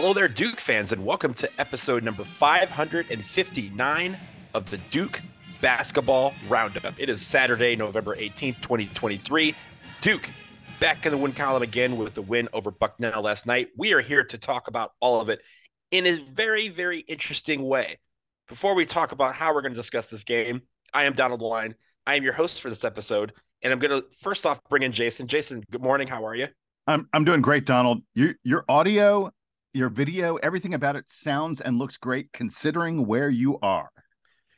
[0.00, 4.16] Hello there, Duke fans, and welcome to episode number 559
[4.54, 5.20] of the Duke
[5.60, 6.94] Basketball Roundup.
[6.98, 9.56] It is Saturday, November 18th, 2023.
[10.00, 10.28] Duke
[10.78, 13.70] back in the win column again with the win over Bucknell last night.
[13.76, 15.40] We are here to talk about all of it
[15.90, 17.98] in a very, very interesting way.
[18.48, 20.62] Before we talk about how we're going to discuss this game,
[20.94, 21.74] I am Donald Wine.
[22.06, 23.32] I am your host for this episode,
[23.62, 25.26] and I'm going to first off bring in Jason.
[25.26, 26.06] Jason, good morning.
[26.06, 26.46] How are you?
[26.86, 28.02] I'm I'm doing great, Donald.
[28.14, 29.32] Your your audio
[29.72, 33.90] your video, everything about it sounds and looks great considering where you are.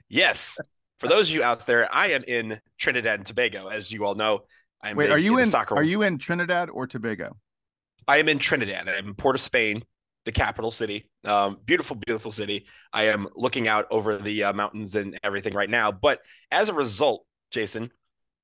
[0.09, 0.57] Yes.
[0.99, 4.15] For those of you out there, I am in Trinidad and Tobago, as you all
[4.15, 4.41] know.
[4.83, 7.37] I am Wait, are you in, soccer are you in Trinidad or Tobago?
[8.09, 8.89] I am in Trinidad.
[8.89, 9.83] I'm in Port of Spain,
[10.25, 11.09] the capital city.
[11.25, 12.67] Um, beautiful, beautiful city.
[12.93, 15.93] I am looking out over the uh, mountains and everything right now.
[15.93, 17.91] But as a result, Jason,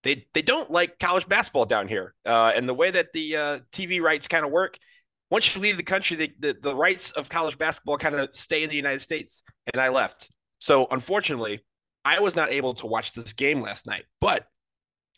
[0.03, 2.15] they they don't like college basketball down here.
[2.25, 4.79] Uh, and the way that the uh, TV rights kind of work
[5.31, 8.63] once you leave the country, the, the, the rights of college basketball kind of stay
[8.63, 9.43] in the United States.
[9.73, 10.31] And I left.
[10.61, 11.61] So unfortunately,
[12.05, 14.05] I was not able to watch this game last night.
[14.21, 14.47] But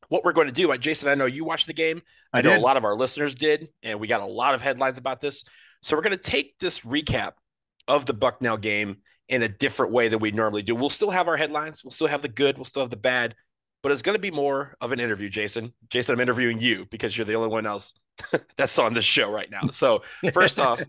[0.08, 2.00] what we're going to do, Jason, I know you watched the game.
[2.32, 2.60] I, I know did.
[2.60, 5.44] a lot of our listeners did, and we got a lot of headlines about this.
[5.82, 7.32] So we're going to take this recap
[7.86, 8.98] of the Bucknell game
[9.28, 10.74] in a different way than we normally do.
[10.74, 13.34] We'll still have our headlines, we'll still have the good, we'll still have the bad,
[13.82, 15.74] but it's going to be more of an interview, Jason.
[15.90, 17.92] Jason, I'm interviewing you because you're the only one else
[18.56, 19.68] that's on this show right now.
[19.72, 20.02] So,
[20.32, 20.82] first off,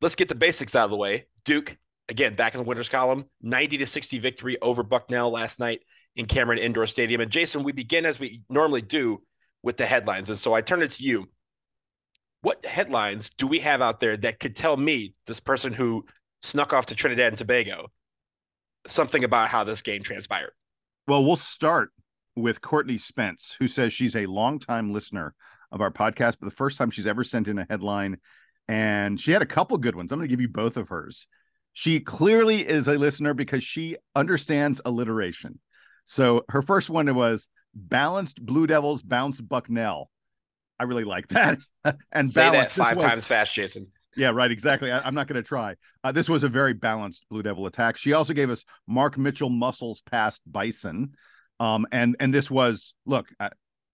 [0.00, 1.26] let's get the basics out of the way.
[1.44, 1.76] Duke,
[2.08, 5.80] again, back in the winners column, 90 to 60 victory over Bucknell last night
[6.16, 7.20] in Cameron Indoor Stadium.
[7.20, 9.22] And Jason, we begin as we normally do
[9.62, 10.28] with the headlines.
[10.28, 11.30] And so I turn it to you.
[12.42, 16.04] What headlines do we have out there that could tell me, this person who
[16.42, 17.90] snuck off to Trinidad and Tobago,
[18.86, 20.52] something about how this game transpired?
[21.08, 21.90] Well, we'll start
[22.36, 25.34] with Courtney Spence, who says she's a longtime listener
[25.74, 28.18] of our podcast, but the first time she's ever sent in a headline.
[28.68, 30.10] And she had a couple good ones.
[30.10, 31.26] I'm going to give you both of hers.
[31.74, 35.58] She clearly is a listener because she understands alliteration.
[36.06, 40.08] So her first one was balanced Blue Devils bounce Bucknell.
[40.78, 41.58] I really like that.
[42.12, 43.88] and say that five was, times fast, Jason.
[44.16, 44.50] Yeah, right.
[44.50, 44.92] Exactly.
[44.92, 45.74] I, am not going to try.
[46.04, 47.96] Uh, this was a very balanced Blue Devil attack.
[47.96, 51.14] She also gave us Mark Mitchell muscles past Bison.
[51.58, 53.26] Um, and and this was look,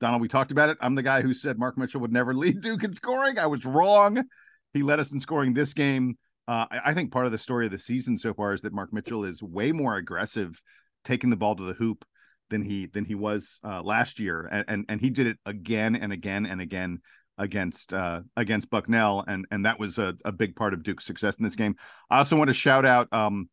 [0.01, 0.79] Donald, we talked about it.
[0.81, 3.39] I'm the guy who said Mark Mitchell would never lead Duke in scoring.
[3.39, 4.25] I was wrong.
[4.73, 6.17] He led us in scoring this game.
[6.49, 8.73] Uh, I, I think part of the story of the season so far is that
[8.73, 10.61] Mark Mitchell is way more aggressive,
[11.05, 12.05] taking the ball to the hoop
[12.49, 15.95] than he than he was uh, last year, and, and and he did it again
[15.95, 16.99] and again and again
[17.39, 21.37] against uh, against Bucknell, and and that was a, a big part of Duke's success
[21.37, 21.77] in this game.
[22.11, 23.09] I also want to shout out.
[23.13, 23.49] Um,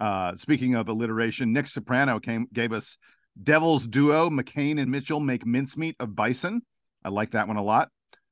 [0.00, 2.96] uh, speaking of alliteration, Nick Soprano came gave us
[3.42, 6.62] Devils duo McCain and Mitchell make mincemeat of Bison.
[7.04, 7.90] I like that one a lot.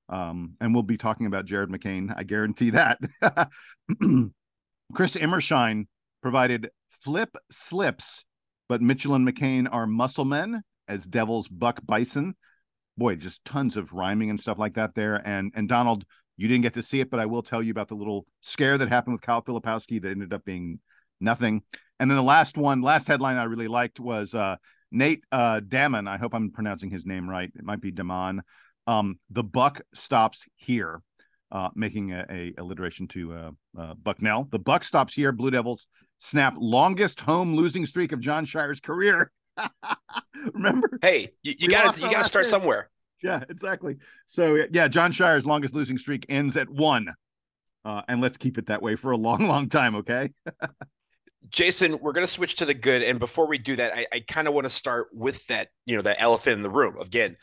[0.08, 2.12] Um, and we'll be talking about Jared McCain.
[2.16, 2.98] I guarantee that.
[4.94, 5.86] Chris Immershine
[6.22, 6.70] provided
[7.00, 8.24] flip slips,
[8.68, 12.34] but Mitchell and McCain are muscle men as Devils buck Bison.
[12.96, 15.20] Boy, just tons of rhyming and stuff like that there.
[15.26, 16.04] And and Donald,
[16.36, 18.78] you didn't get to see it, but I will tell you about the little scare
[18.78, 20.80] that happened with Kyle Filipowski that ended up being
[21.20, 21.62] nothing.
[21.98, 24.56] And then the last one, last headline I really liked was uh,
[24.90, 27.50] Nate uh, Damon, I hope I'm pronouncing his name right.
[27.54, 28.42] It might be Damon.
[28.86, 31.02] Um, the buck stops here,
[31.50, 34.48] uh, making a, a, alliteration to uh, uh, Bucknell.
[34.50, 35.32] The buck stops here.
[35.32, 35.86] Blue Devils
[36.18, 39.30] snap longest home losing streak of Jon Scheyer's career.
[40.54, 40.98] Remember?
[41.02, 42.90] Hey, you, got you got to start somewhere.
[43.22, 43.96] Yeah, exactly.
[44.26, 47.14] So yeah, Jon Scheyer's longest losing streak ends at one.
[47.84, 49.96] uh, and let's keep it that way for a long, long time.
[49.96, 50.30] Okay.
[51.50, 54.20] Jason, we're going to switch to the good, and before we do that, I, I
[54.20, 56.98] kind of want to start with that, you know, that elephant in the room.
[57.00, 57.36] Again,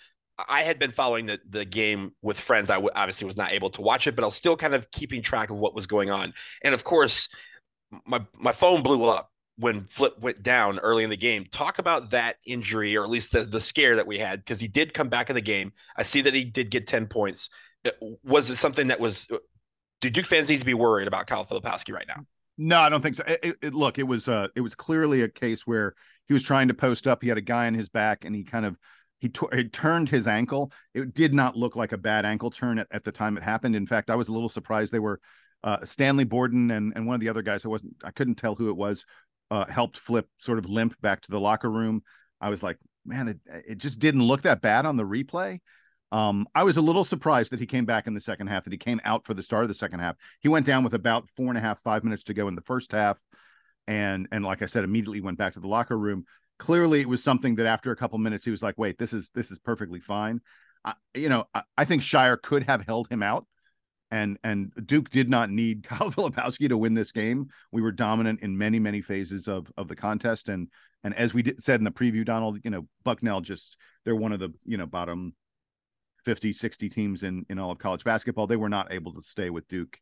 [0.50, 2.70] I had been following the the game with friends.
[2.70, 4.90] I w- obviously was not able to watch it, but I was still kind of
[4.92, 6.34] keeping track of what was going on.
[6.64, 7.30] And of course,
[8.06, 11.46] my my phone blew up when Flip went down early in the game.
[11.52, 14.68] Talk about that injury, or at least the the scare that we had, because he
[14.68, 15.72] did come back in the game.
[15.96, 17.50] I see that he did get ten points.
[17.86, 17.92] Uh,
[18.24, 19.28] was it something that was?
[19.32, 19.38] Uh,
[20.02, 22.26] do Duke fans need to be worried about Kyle Filipowski right now?
[22.58, 23.24] No, I don't think so.
[23.28, 25.96] It, it, look, it was uh, it was clearly a case where
[26.28, 27.22] he was trying to post up.
[27.22, 28.78] He had a guy on his back, and he kind of
[29.20, 30.72] he, t- he turned his ankle.
[30.94, 33.76] It did not look like a bad ankle turn at, at the time it happened.
[33.76, 35.20] In fact, I was a little surprised they were
[35.64, 37.66] uh, Stanley Borden and and one of the other guys.
[37.66, 39.06] I wasn't I couldn't tell who it was.
[39.50, 42.04] Uh, helped Flip sort of limp back to the locker room.
[42.40, 45.60] I was like, man, it, it just didn't look that bad on the replay.
[46.13, 48.71] Um, I was a little surprised that he came back in the second half, that
[48.71, 50.15] he came out for the start of the second half.
[50.42, 52.62] He went down with about four and a half, five minutes to go in the
[52.62, 53.19] first half.
[53.88, 56.25] And and like I said, immediately went back to the locker room.
[56.60, 59.31] Clearly, it was something that after a couple minutes, he was like, wait, this is
[59.33, 60.39] this is perfectly fine.
[60.86, 63.48] I, you know, I, I think Scheyer could have held him out.
[64.12, 67.48] And and Duke did not need Kyle Filipowski to win this game.
[67.71, 70.48] We were dominant in many, many phases of of the contest.
[70.48, 70.69] And
[71.04, 74.31] and as we did, said in the preview, Donald, you know, Bucknell just they're one
[74.31, 75.33] of the you know bottom
[76.25, 78.48] 50, 60 teams in, in all of college basketball.
[78.48, 79.98] They were not able to stay with Duke.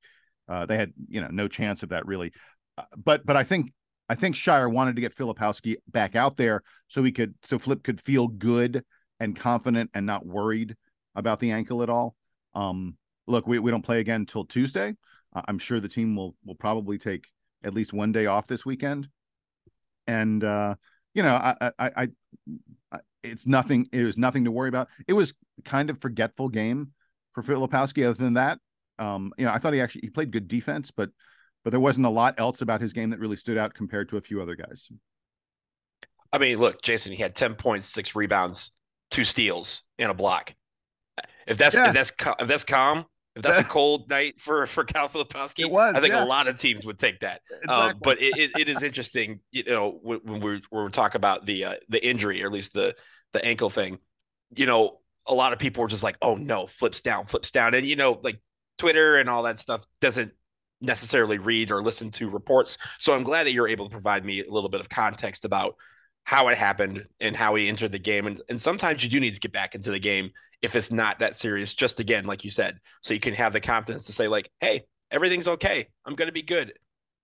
[0.47, 2.31] Uh, they had, you know, no chance of that really.
[2.77, 3.71] Uh, but but I think
[4.09, 7.83] I think Scheyer wanted to get Filipowski back out there so he could so Flip
[7.83, 8.83] could feel good
[9.19, 10.75] and confident and not worried
[11.15, 12.15] about the ankle at all.
[12.53, 12.97] Um,
[13.27, 14.95] look, we, we don't play again until Tuesday.
[15.33, 17.27] I'm sure the team will will probably take
[17.63, 19.07] at least one day off this weekend.
[20.07, 20.75] And uh,
[21.13, 22.07] you know, I, I,
[22.91, 23.88] I it's nothing.
[23.91, 24.88] It was nothing to worry about.
[25.07, 25.33] It was
[25.65, 26.91] kind of forgetful game
[27.33, 28.06] for Filipowski.
[28.06, 28.59] Other than that,
[29.00, 31.09] um, you know, I thought he actually he played good defense, but
[31.63, 34.18] but there wasn't a lot else about his game that really stood out compared to
[34.18, 34.89] a few other guys.
[36.33, 38.71] I mean, look, Jason, he had ten points, six rebounds,
[39.09, 40.53] two steals, and a block.
[41.47, 41.88] If that's yeah.
[41.88, 43.06] if that's if that's calm,
[43.36, 46.24] if that's a cold night for for Kyle Filipowski, was, I think yeah.
[46.24, 47.42] a lot of teams would take that.
[47.50, 47.75] Exactly.
[47.75, 51.16] Um, but it, it, it is interesting, you know, when, when we're when we talk
[51.16, 52.95] about the uh, the injury or at least the
[53.33, 54.00] the ankle thing.
[54.56, 57.74] You know, a lot of people were just like, "Oh no, flips down, flips down,"
[57.74, 58.42] and you know, like
[58.78, 60.33] Twitter and all that stuff doesn't
[60.81, 62.78] necessarily read or listen to reports.
[63.00, 65.75] So I'm glad that you're able to provide me a little bit of context about
[66.23, 68.27] how it happened and how he entered the game.
[68.27, 70.31] And, and sometimes you do need to get back into the game
[70.62, 73.59] if it's not that serious, just again, like you said, so you can have the
[73.59, 75.88] confidence to say, like, hey, everything's okay.
[76.06, 76.73] I'm going to be good.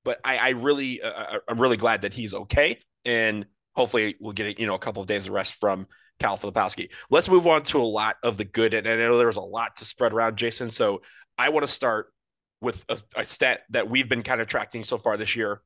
[0.03, 2.79] But I, I really, uh, uh, I'm really glad that he's okay.
[3.05, 3.45] And
[3.75, 5.87] hopefully we'll get, you know, a couple of days of rest from
[6.19, 6.89] Kyle Filipowski.
[7.09, 8.73] Let's move on to a lot of the good.
[8.73, 10.69] And I know there was a lot to spread around, Jason.
[10.69, 11.01] So
[11.37, 12.11] I want to start
[12.59, 15.61] with a, a stat that we've been kind of tracking so far this year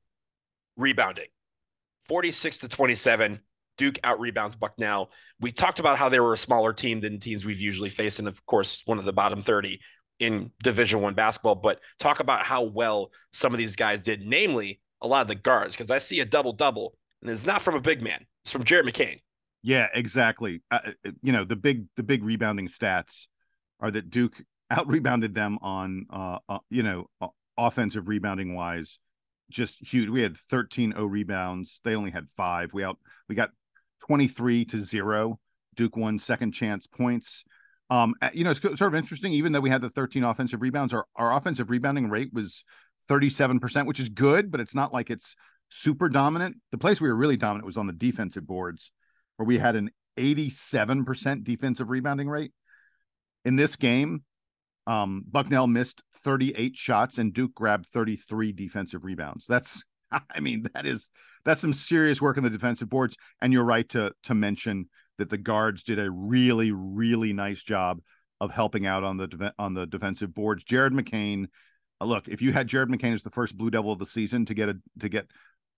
[0.76, 1.28] rebounding
[2.12, 3.40] 46 to 27.
[3.78, 5.12] Duke out rebounds Bucknell.
[5.40, 8.28] We talked about how they were a smaller team than teams we've usually faced, and
[8.28, 9.80] of course, one of the bottom 30
[10.20, 11.56] in Division One basketball.
[11.56, 15.36] But talk about how well some of these guys did, namely a lot of the
[15.36, 18.52] guards, because I see a double double, and it's not from a big man; it's
[18.52, 19.22] from Jared McCain.
[19.64, 20.64] Yeah, exactly.
[20.70, 23.28] Uh, uh you know, the big the big rebounding stats
[23.80, 24.36] are that Duke
[24.70, 27.10] out rebounded them on, uh, uh, you know,
[27.58, 29.00] offensive rebounding wise
[29.52, 30.10] just huge.
[30.10, 31.80] We had 13 O rebounds.
[31.84, 32.74] They only had five.
[32.74, 32.98] We out
[33.30, 33.52] we got
[34.08, 35.40] 23 to zero.
[35.76, 37.44] Duke won second chance points.
[37.90, 39.34] Um, you know, it's sort of interesting.
[39.34, 42.64] Even though we had the 13 offensive rebounds, our, our offensive rebounding rate was
[43.10, 45.36] 37%, which is good, but it's not like it's
[45.70, 46.58] super dominant.
[46.72, 48.92] The place we were really dominant was on the defensive boards,
[49.36, 52.54] where we had an 87% defensive rebounding rate.
[53.44, 54.24] In this game,
[54.88, 59.46] um, Bucknell missed 38 shots and Duke grabbed 33 defensive rebounds.
[59.48, 61.10] That's, I mean, that is
[61.44, 63.16] that's some serious work on the defensive boards.
[63.42, 68.02] And you're right to to mention that the guards did a really, really nice job
[68.40, 70.64] of helping out on the on the defensive boards.
[70.64, 71.48] Jared McCain,
[72.00, 74.46] uh, look, if you had Jared McCain as the first Blue Devil of the season
[74.46, 75.28] to get a to get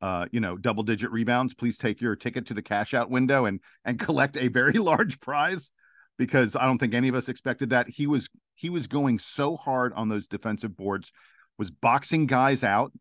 [0.02, 3.46] uh, you know, double digit rebounds, please take your ticket to the cash out window
[3.46, 5.72] and and collect a very large prize
[6.18, 7.90] because I don't think any of us expected that.
[7.90, 11.12] He was he was going so hard on those defensive boards,
[11.58, 12.92] was boxing guys out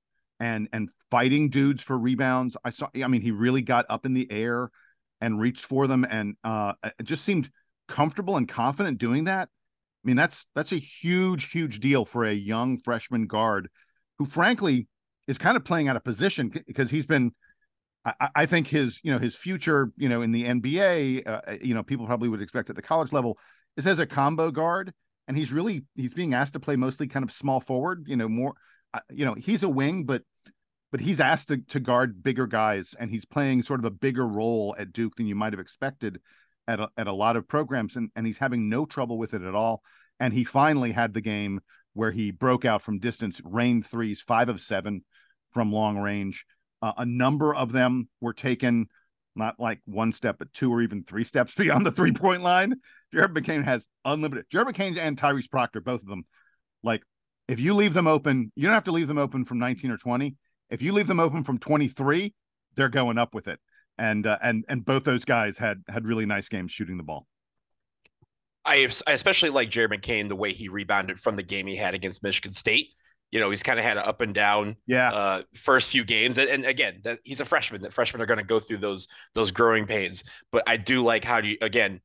[0.40, 2.57] and and fighting dudes for rebounds.
[2.64, 4.71] I saw I mean he really got up in the air
[5.21, 7.50] and reached for them and uh it just seemed
[7.88, 9.49] comfortable and confident doing that.
[10.04, 13.69] I mean that's that's a huge huge deal for a young freshman guard
[14.19, 14.88] who frankly
[15.28, 17.33] is kind of playing out of position because he's been
[18.04, 21.56] I, I, think his, you know, his future, you know, in the NBA, uh, uh,
[21.62, 23.38] you know, people probably would expect at the college level
[23.76, 24.92] is as a combo guard.
[25.28, 28.04] and he's really he's being asked to play mostly kind of small forward.
[28.06, 28.54] You know, more
[28.92, 30.23] uh, you know he's a wing, but
[30.90, 34.26] but he's asked to, to guard bigger guys, and he's playing sort of a bigger
[34.26, 36.21] role at Duke than you might have expected
[36.68, 39.42] at a, at a lot of programs, and and he's having no trouble with it
[39.42, 39.82] at all.
[40.21, 41.61] And he finally had the game
[41.94, 45.04] where he broke out from distance, rained threes, five of seven
[45.52, 46.47] from long range.
[46.82, 48.88] Uh, a number of them were taken
[49.34, 52.74] not like one step, but two or even three steps beyond the three point line.
[53.14, 54.46] Jared McCain has unlimited.
[54.50, 56.24] Jared McCain and Tyrese Proctor, both of them,
[56.82, 57.02] like
[57.48, 59.96] if you leave them open, you don't have to leave them open from 19 or
[59.96, 60.34] 20.
[60.70, 62.34] If you leave them open from 23,
[62.74, 63.58] they're going up with it.
[63.98, 67.26] And uh, and and both those guys had had really nice games shooting the ball.
[68.64, 71.94] I, I especially like Jared McCain the way he rebounded from the game he had
[71.94, 72.88] against Michigan State.
[73.32, 76.38] You know, he's kind of had an up and down yeah uh, first few games,
[76.38, 77.82] and, and again, that, he's a freshman.
[77.82, 80.22] That freshmen are going to go through those those growing pains.
[80.52, 82.00] But I do like how you again,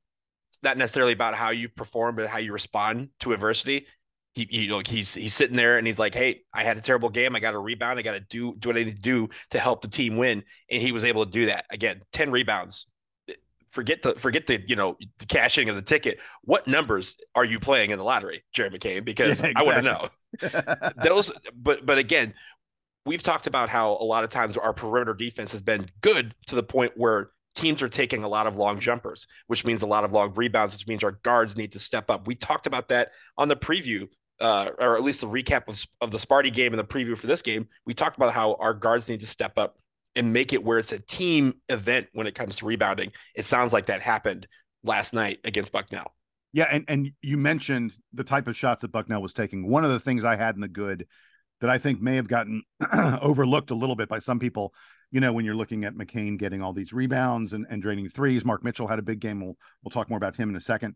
[0.49, 3.85] it's not necessarily about how you perform, but how you respond to adversity.
[4.33, 7.09] He, he like he's he's sitting there and he's like, "Hey, I had a terrible
[7.09, 7.35] game.
[7.35, 7.99] I got to rebound.
[7.99, 10.43] I got to do do what I need to do to help the team win."
[10.71, 11.65] And he was able to do that.
[11.71, 12.87] Again, ten rebounds,
[13.71, 16.19] forget the forget the you know the cashing of the ticket.
[16.43, 19.03] What numbers are you playing in the lottery, Jared McCain?
[19.03, 19.53] Because yeah, exactly.
[19.55, 20.09] I want to know
[21.03, 21.31] those.
[21.55, 22.33] But but again,
[23.05, 26.55] we've talked about how a lot of times our perimeter defense has been good to
[26.55, 30.03] the point where teams are taking a lot of long jumpers, which means a lot
[30.03, 32.27] of long rebounds, which means our guards need to step up.
[32.27, 34.07] We talked about that on the preview.
[34.39, 37.25] Uh, or at least the recap of, of the Sparty game and the preview for
[37.25, 39.79] this game, we talked about how our guards need to step up
[40.15, 43.11] and make it where it's a team event when it comes to rebounding.
[43.35, 44.47] It sounds like that happened
[44.83, 46.13] last night against Bucknell.
[46.57, 49.69] Yeah, and and you mentioned the type of shots that Bucknell was taking.
[49.69, 51.05] One of the things I had in the good
[51.61, 52.63] that I think may have gotten
[53.21, 54.73] overlooked a little bit by some people,
[55.11, 58.43] you know, when you're looking at McCain getting all these rebounds and, and draining threes.
[58.43, 59.39] Mark Mitchell had a big game.
[59.39, 60.95] We'll we'll talk more about him in a second.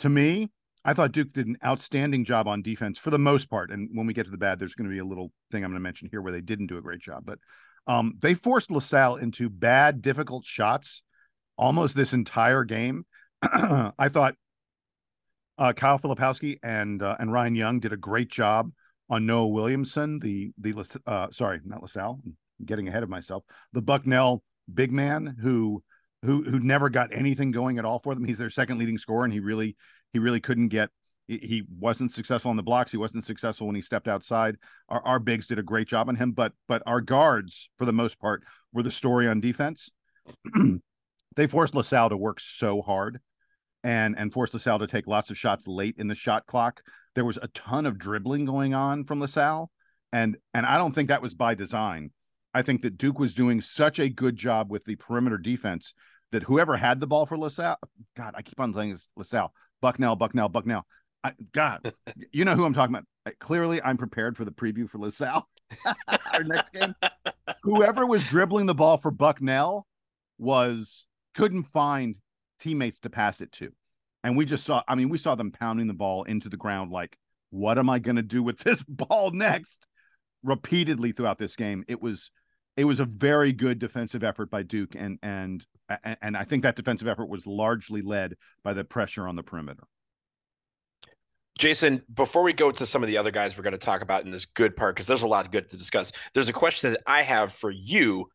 [0.00, 0.50] To me,
[0.84, 3.70] I thought Duke did an outstanding job on defense for the most part.
[3.70, 5.70] And when we get to the bad, there's going to be a little thing I'm
[5.70, 7.22] going to mention here where they didn't do a great job.
[7.24, 7.38] But
[7.86, 11.02] um, they forced LaSalle into bad, difficult shots
[11.56, 13.06] almost this entire game.
[13.42, 14.34] I thought
[15.58, 18.70] uh, Kyle Filipowski and uh, and Ryan Young did a great job
[19.10, 22.20] on Noah Williamson, the the uh, sorry, not LaSalle.
[22.24, 23.44] I'm getting ahead of myself.
[23.72, 25.82] The Bucknell big man who
[26.24, 28.24] who who never got anything going at all for them.
[28.24, 29.76] He's their second leading scorer, and he really
[30.12, 30.90] he really couldn't get
[31.28, 32.90] he wasn't successful on the blocks.
[32.90, 34.56] He wasn't successful when he stepped outside.
[34.88, 37.92] Our, our bigs did a great job on him, but but our guards, for the
[37.92, 39.90] most part, were the story on defense.
[41.36, 43.20] they forced LaSalle to work so hard,
[43.84, 46.82] and and forced LaSalle to take lots of shots late in the shot clock.
[47.14, 49.70] There was a ton of dribbling going on from LaSalle,
[50.12, 52.10] and and I don't think that was by design.
[52.54, 55.94] I think that Duke was doing such a good job with the perimeter defense
[56.32, 57.78] that whoever had the ball for LaSalle,
[58.16, 60.86] God, I keep on saying this LaSalle, Bucknell, Bucknell, Bucknell.
[61.24, 61.92] I, God,
[62.32, 63.38] you know who I'm talking about.
[63.38, 65.48] Clearly, I'm prepared for the preview for LaSalle,
[66.32, 66.94] our next game.
[67.62, 69.86] Whoever was dribbling the ball for Bucknell
[70.38, 72.16] was couldn't find
[72.58, 73.72] teammates to pass it to,
[74.24, 74.82] and we just saw.
[74.88, 76.90] I mean, we saw them pounding the ball into the ground.
[76.90, 77.16] Like,
[77.50, 79.86] what am I going to do with this ball next?
[80.44, 82.30] Repeatedly throughout this game, it was
[82.76, 85.66] it was a very good defensive effort by Duke, and and
[86.22, 89.82] and I think that defensive effort was largely led by the pressure on the perimeter.
[91.58, 94.24] Jason, before we go to some of the other guys we're going to talk about
[94.24, 96.92] in this good part, because there's a lot of good to discuss, there's a question
[96.92, 98.28] that I have for you,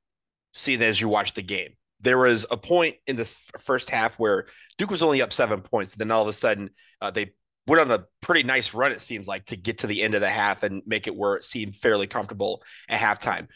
[0.51, 1.75] seeing as you watch the game.
[2.03, 4.45] There was a point in this first half where
[4.77, 5.95] Duke was only up seven points.
[5.95, 6.69] Then all of a sudden,
[7.01, 7.33] uh, they
[7.65, 10.21] went on a pretty nice run, it seems like, to get to the end of
[10.21, 13.47] the half and make it where it seemed fairly comfortable at halftime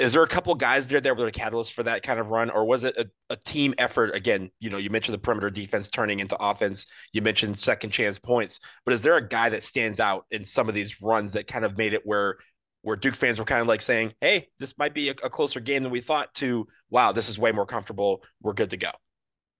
[0.00, 2.48] is there a couple guys there that were the catalyst for that kind of run,
[2.48, 4.14] or was it a, a, team effort?
[4.14, 6.86] Again, you know, you mentioned the perimeter defense turning into offense.
[7.12, 10.70] You mentioned second chance points, but is there a guy that stands out in some
[10.70, 12.38] of these runs that kind of made it where
[12.82, 15.60] where Duke fans were kind of like saying, "Hey, this might be a, a closer
[15.60, 18.22] game than we thought." To wow, this is way more comfortable.
[18.42, 18.90] We're good to go.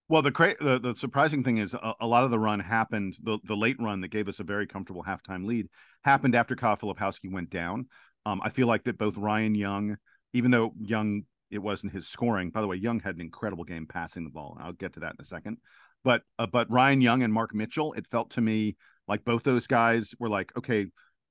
[0.09, 3.17] Well, the cra- the, the surprising thing is a, a, lot of the run happened.
[3.23, 5.69] The the late run that gave us a very comfortable halftime lead
[6.03, 7.87] happened after Kyle Filipowski went down.
[8.27, 9.97] Um, I feel like that both Ryan Young
[10.33, 12.51] even though Young it wasn't his scoring.
[12.51, 14.57] By the way, Young had an incredible game passing the ball.
[14.61, 15.59] I'll get to that in a second.
[16.05, 18.77] But uh, but Ryan Young and Mark Mitchell, it felt to me
[19.09, 20.87] like both those guys were like, okay,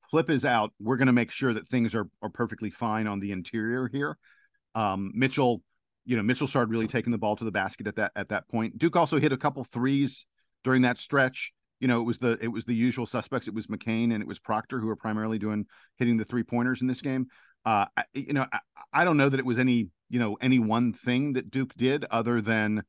[0.09, 0.73] Flip is out.
[0.79, 4.17] We're going to make sure that things are are perfectly fine on the interior here.
[4.75, 5.61] Um, Mitchell,
[6.05, 8.47] you know, Mitchell started really taking the ball to the basket at that at that
[8.47, 8.77] point.
[8.77, 10.25] Duke also hit a couple threes
[10.63, 11.53] during that stretch.
[11.79, 13.47] You know, it was the it was the usual suspects.
[13.47, 15.65] It was McCain and it was Proctor who were primarily doing
[15.97, 17.27] hitting the three pointers in this game.
[17.65, 18.59] Uh, you know, I,
[18.93, 22.05] I don't know that it was any, you know, any one thing that Duke did
[22.09, 22.83] other than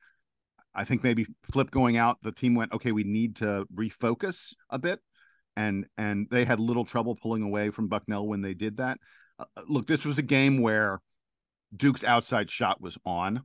[0.75, 4.79] I think maybe Flip going out, the team went, okay, we need to refocus a
[4.79, 5.01] bit.
[5.61, 8.99] And and they had little trouble pulling away from Bucknell when they did that.
[9.39, 11.01] Uh, uh look, this was a game where
[11.77, 13.45] Duke's outside shot was on,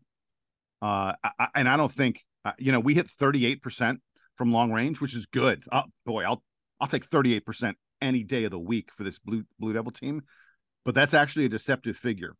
[0.81, 4.01] uh, I, and I don't think uh, you know we hit 38 percent
[4.38, 5.63] from long range, which is good.
[5.72, 6.41] Oh, boy, I'll
[6.79, 10.22] I'll take 38 percent any day of the week for this blue Blue Devil team,
[10.86, 12.36] but that's actually a deceptive figure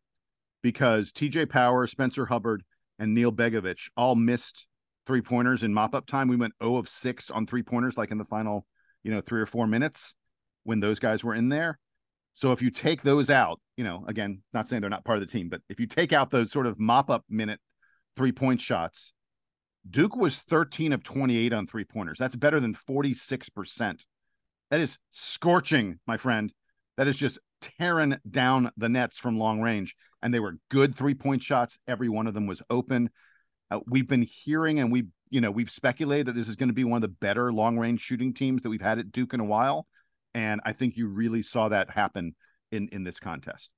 [0.62, 1.46] because T.J.
[1.46, 2.62] Power, Spencer Hubbard,
[2.98, 4.66] and Neal Begovich all missed
[5.06, 6.28] three pointers in mop up time.
[6.28, 8.66] We went 0 of 6 on three pointers, like in the final,
[9.06, 10.16] you know, three or four minutes
[10.64, 11.78] when those guys were in there.
[12.34, 15.24] So if you take those out, you know, again, not saying they're not part of
[15.24, 17.60] the team, but if you take out those sort of mop up minute
[18.16, 19.12] three point shots,
[19.88, 22.18] Duke was 13 of 28 on three pointers.
[22.18, 24.04] That's better than 46%.
[24.72, 26.52] That is scorching, my friend.
[26.96, 29.94] That is just tearing down the nets from long range.
[30.20, 31.78] And they were good three point shots.
[31.86, 33.10] Every one of them was open.
[33.70, 36.74] Uh, we've been hearing and we, you know, we've speculated that this is going to
[36.74, 39.40] be one of the better long range shooting teams that we've had at Duke in
[39.40, 39.86] a while.
[40.34, 42.34] And I think you really saw that happen
[42.70, 43.70] in in this contest.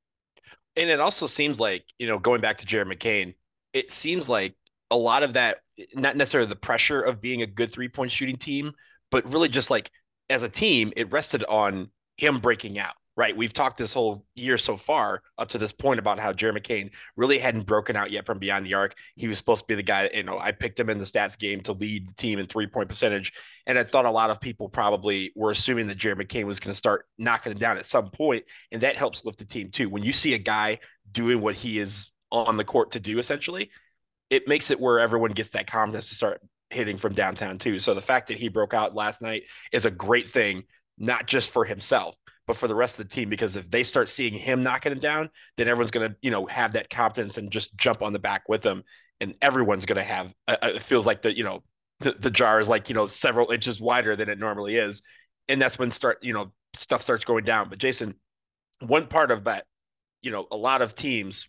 [0.76, 3.34] And it also seems like, you know, going back to Jared McCain,
[3.72, 4.54] it seems like
[4.90, 5.58] a lot of that,
[5.94, 8.72] not necessarily the pressure of being a good three point shooting team,
[9.10, 9.90] but really just like
[10.30, 13.36] as a team, it rested on him breaking out right?
[13.36, 16.90] We've talked this whole year so far up to this point about how Jeremy McCain
[17.16, 18.94] really hadn't broken out yet from beyond the arc.
[19.16, 21.36] He was supposed to be the guy, you know, I picked him in the stats
[21.36, 23.32] game to lead the team in three point percentage.
[23.66, 26.70] And I thought a lot of people probably were assuming that Jeremy McCain was going
[26.70, 29.90] to start knocking it down at some point, And that helps lift the team too.
[29.90, 30.78] When you see a guy
[31.10, 33.72] doing what he is on the court to do, essentially,
[34.30, 37.80] it makes it where everyone gets that confidence to start hitting from downtown too.
[37.80, 40.62] So the fact that he broke out last night is a great thing,
[40.98, 42.14] not just for himself,
[42.48, 45.00] but for the rest of the team because if they start seeing him knocking it
[45.00, 45.28] down,
[45.58, 48.48] then everyone's going to you know have that confidence and just jump on the back
[48.48, 48.82] with him,
[49.20, 50.34] and everyone's going to have.
[50.48, 51.62] Uh, it feels like the you know
[52.00, 55.02] the, the jar is like you know several inches wider than it normally is,
[55.46, 57.68] and that's when start you know stuff starts going down.
[57.68, 58.14] But Jason,
[58.80, 59.66] one part of that,
[60.22, 61.46] you know, a lot of teams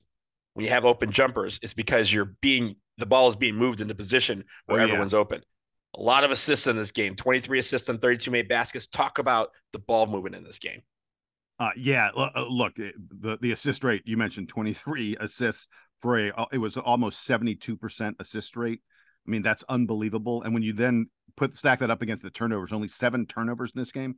[0.53, 3.95] when you have open jumpers is because you're being the ball is being moved into
[3.95, 4.89] position where oh, yeah.
[4.89, 5.41] everyone's open.
[5.95, 8.87] A lot of assists in this game, 23 assists and 32 made baskets.
[8.87, 10.81] Talk about the ball movement in this game.
[11.59, 15.67] Uh, yeah, uh, look, eh, the the assist rate you mentioned 23 assists
[16.01, 18.81] for a uh, it was almost 72% assist rate.
[19.27, 20.43] I mean, that's unbelievable.
[20.43, 23.81] And when you then put stack that up against the turnovers, only seven turnovers in
[23.81, 24.15] this game.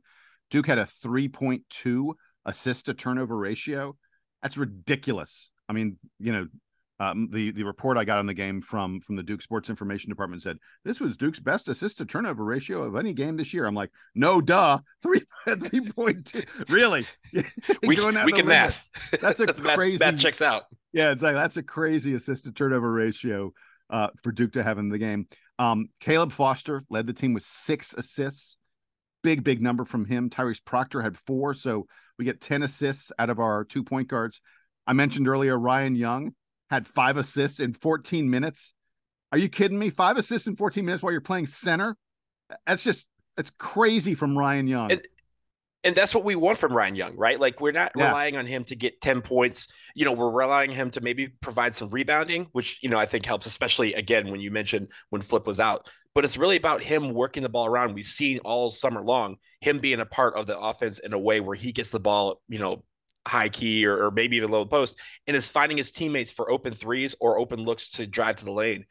[0.50, 2.12] Duke had a 3.2
[2.44, 3.96] assist to turnover ratio.
[4.42, 5.50] That's ridiculous.
[5.68, 6.46] I mean, you know,
[7.02, 10.08] um, the the report I got on the game from from the Duke Sports Information
[10.08, 13.66] Department said this was Duke's best assist to turnover ratio of any game this year.
[13.66, 16.44] I'm like, no, duh, three three point two.
[16.68, 17.06] Really?
[17.32, 17.44] we,
[17.82, 18.84] we can math.
[19.20, 19.98] That's a crazy.
[19.98, 20.64] that checks out.
[20.92, 23.52] Yeah, it's like that's a crazy assist to turnover ratio
[23.90, 25.26] uh, for Duke to have in the game.
[25.58, 28.58] Um, Caleb Foster led the team with six assists.
[29.24, 30.30] Big big number from him.
[30.30, 31.86] Tyrese Proctor had four, so
[32.16, 34.40] we get ten assists out of our two point guards.
[34.86, 36.34] I mentioned earlier Ryan Young
[36.72, 38.72] had five assists in 14 minutes.
[39.30, 39.90] Are you kidding me?
[39.90, 41.98] Five assists in 14 minutes while you're playing center?
[42.66, 43.06] That's just
[43.36, 44.90] that's crazy from Ryan Young.
[44.90, 45.06] And,
[45.84, 47.38] and that's what we want from Ryan Young, right?
[47.38, 48.08] Like we're not yeah.
[48.08, 49.68] relying on him to get 10 points.
[49.94, 53.04] You know, we're relying on him to maybe provide some rebounding, which, you know, I
[53.04, 55.90] think helps, especially again when you mentioned when Flip was out.
[56.14, 57.94] But it's really about him working the ball around.
[57.94, 61.40] We've seen all summer long him being a part of the offense in a way
[61.40, 62.82] where he gets the ball, you know,
[63.26, 66.72] high key or, or maybe even low post and is finding his teammates for open
[66.72, 68.84] threes or open looks to drive to the lane.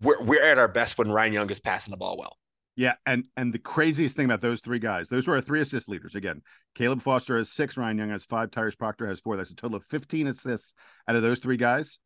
[0.00, 2.36] We're, we're at our best when Ryan Young is passing the ball well.
[2.76, 5.88] Yeah, and and the craziest thing about those three guys, those were our three assist
[5.88, 6.14] leaders.
[6.14, 6.42] Again,
[6.76, 9.36] Caleb Foster has six, Ryan Young has five, Tyrese Proctor has four.
[9.36, 10.74] That's a total of 15 assists
[11.08, 11.98] out of those three guys.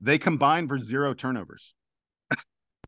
[0.00, 1.74] They combined for zero turnovers.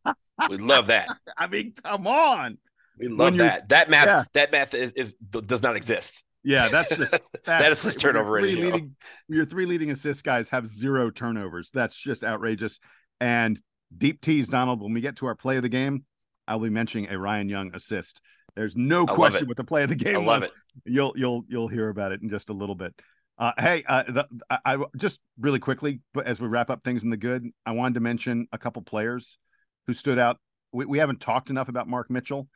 [0.50, 1.06] we love that.
[1.38, 2.58] I mean, come on.
[2.98, 3.68] We love that.
[3.68, 4.24] That math, yeah.
[4.34, 6.24] that math is, is does not exist.
[6.44, 8.96] Yeah, that's just that's, that is his turnover your three, leading,
[9.28, 11.70] your three leading assist guys have zero turnovers.
[11.72, 12.80] That's just outrageous.
[13.20, 13.60] And
[13.96, 14.82] deep tease, Donald.
[14.82, 16.04] When we get to our play of the game,
[16.48, 18.20] I'll be mentioning a Ryan Young assist.
[18.56, 20.50] There's no I question what the play of the game I love was.
[20.50, 20.92] It.
[20.92, 22.94] You'll you'll you'll hear about it in just a little bit.
[23.38, 27.02] Uh, hey, uh, the, I, I, just really quickly, but as we wrap up things
[27.02, 29.38] in the good, I wanted to mention a couple players
[29.86, 30.38] who stood out.
[30.70, 32.46] We, we haven't talked enough about Mark Mitchell.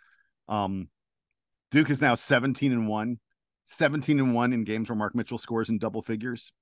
[0.48, 0.88] Um,
[1.70, 3.18] Duke is now 17 and one
[3.66, 6.52] 17 and 1 in games where Mark Mitchell scores in double figures.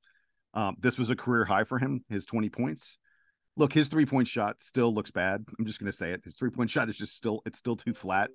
[0.54, 2.98] Um, this was a career high for him, his 20 points.
[3.56, 5.44] Look, his three point shot still looks bad.
[5.58, 6.22] I'm just going to say it.
[6.24, 8.30] His three point shot is just still, it's still too flat.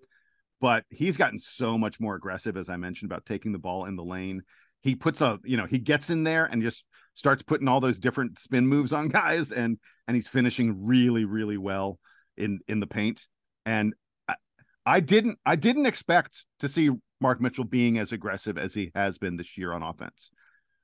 [0.61, 3.95] But he's gotten so much more aggressive, as I mentioned, about taking the ball in
[3.95, 4.43] the lane.
[4.81, 6.83] He puts a, you know, he gets in there and just
[7.15, 9.77] starts putting all those different spin moves on guys, and
[10.07, 11.99] and he's finishing really, really well
[12.37, 13.25] in in the paint.
[13.65, 13.93] And
[14.27, 14.35] I,
[14.85, 16.89] I didn't, I didn't expect to see
[17.21, 20.31] Mark Mitchell being as aggressive as he has been this year on offense.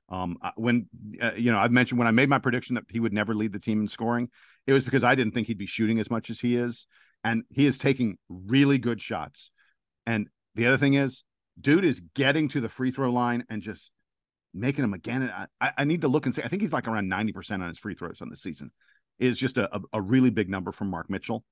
[0.08, 0.88] Um, when
[1.20, 3.52] uh, you know, I've mentioned when I made my prediction that he would never lead
[3.52, 4.28] the team in scoring,
[4.66, 6.86] it was because I didn't think he'd be shooting as much as he is,
[7.24, 9.50] and he is taking really good shots.
[10.06, 11.24] And the other thing is,
[11.60, 13.90] dude is getting to the free throw line and just
[14.54, 15.22] making them again.
[15.22, 16.42] And I, I need to look and see.
[16.42, 18.70] I think he's like around ninety percent on his free throws on the season.
[19.18, 21.42] Is just a, a, a really big number from Mark Mitchell.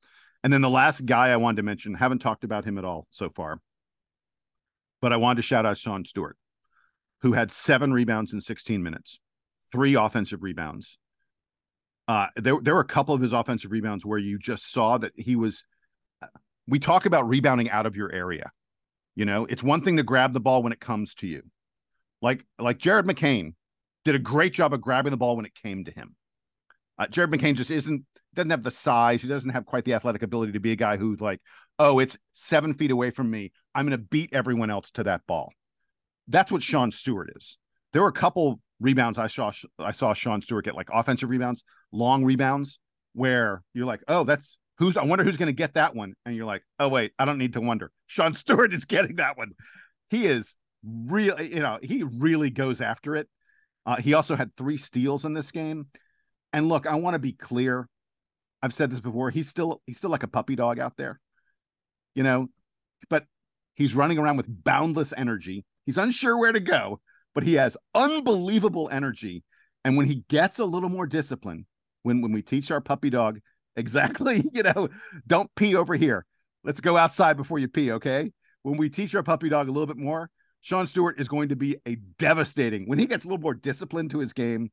[0.42, 3.06] And then the last guy I wanted to mention, haven't talked about him at all
[3.10, 3.62] so far,
[5.04, 6.38] but I wanted to shout out Sean Stewart
[7.20, 9.18] who had seven rebounds in 16 minutes,
[9.70, 10.96] three offensive rebounds.
[12.08, 15.12] Uh, there, there were a couple of his offensive rebounds where you just saw that
[15.14, 15.62] he was.
[16.66, 18.50] We talk about rebounding out of your area.
[19.14, 21.42] You know, it's one thing to grab the ball when it comes to you,
[22.22, 23.52] like like Jared McCain
[24.06, 26.16] did a great job of grabbing the ball when it came to him.
[26.98, 29.20] Uh, Jared McCain just isn't doesn't have the size.
[29.20, 31.40] He doesn't have quite the athletic ability to be a guy who like,
[31.78, 33.52] oh, it's seven feet away from me.
[33.74, 35.52] I'm going to beat everyone else to that ball.
[36.28, 37.58] That's what Sean Stewart is.
[37.92, 41.62] There were a couple rebounds I saw I saw Sean Stewart get like offensive rebounds,
[41.92, 42.78] long rebounds,
[43.12, 46.34] where you're like, oh, that's who's I wonder who's going to get that one, and
[46.34, 47.90] you're like, oh wait, I don't need to wonder.
[48.06, 49.52] Sean Stewart is getting that one.
[50.10, 53.28] He is really, you know, he really goes after it.
[53.86, 55.86] Uh, he also had three steals in this game.
[56.52, 57.88] And look, I want to be clear.
[58.62, 59.30] I've said this before.
[59.30, 61.20] He's still he's still like a puppy dog out there,
[62.14, 62.48] you know,
[63.08, 63.24] but
[63.74, 65.64] he's running around with boundless energy.
[65.86, 67.00] He's unsure where to go,
[67.34, 69.42] but he has unbelievable energy.
[69.84, 71.66] And when he gets a little more discipline,
[72.02, 73.40] when when we teach our puppy dog
[73.76, 74.88] exactly, you know,
[75.26, 76.24] don't pee over here.
[76.62, 78.30] Let's go outside before you pee, okay?
[78.62, 80.30] When we teach our puppy dog a little bit more,
[80.62, 82.88] Sean Stewart is going to be a devastating.
[82.88, 84.70] When he gets a little more discipline to his game,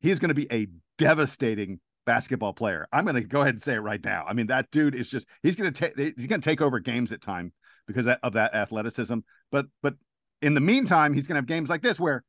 [0.00, 0.66] he is going to be a
[0.98, 2.86] devastating basketball player.
[2.92, 4.24] I'm going to go ahead and say it right now.
[4.28, 6.78] I mean, that dude is just he's going to take he's going to take over
[6.78, 7.52] games at time
[7.86, 9.18] because of that athleticism.
[9.50, 9.94] But but
[10.42, 12.24] in the meantime, he's going to have games like this where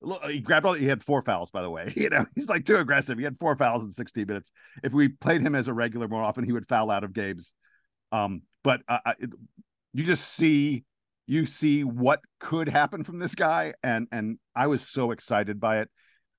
[0.00, 0.74] look, he grabbed all.
[0.74, 1.92] He had four fouls, by the way.
[1.96, 3.18] You know, he's like too aggressive.
[3.18, 4.52] He had four fouls in 60 minutes.
[4.82, 7.52] If we played him as a regular more often, he would foul out of games.
[8.12, 9.14] Um, but uh,
[9.92, 10.84] you just see
[11.26, 15.80] you see what could happen from this guy, and and I was so excited by
[15.80, 15.90] it.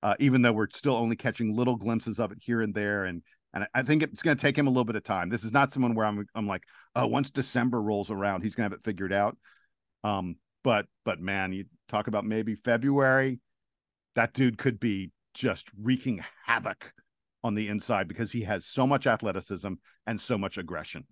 [0.07, 3.21] Uh, even though we're still only catching little glimpses of it here and there, and
[3.53, 5.27] and I think it's going to take him a little bit of time.
[5.27, 6.63] This is not someone where I'm I'm like,
[6.95, 9.35] oh, once December rolls around, he's going to have it figured out.
[10.05, 13.41] Um, but but man, you talk about maybe February,
[14.15, 16.93] that dude could be just wreaking havoc
[17.43, 19.73] on the inside because he has so much athleticism
[20.05, 21.03] and so much aggression.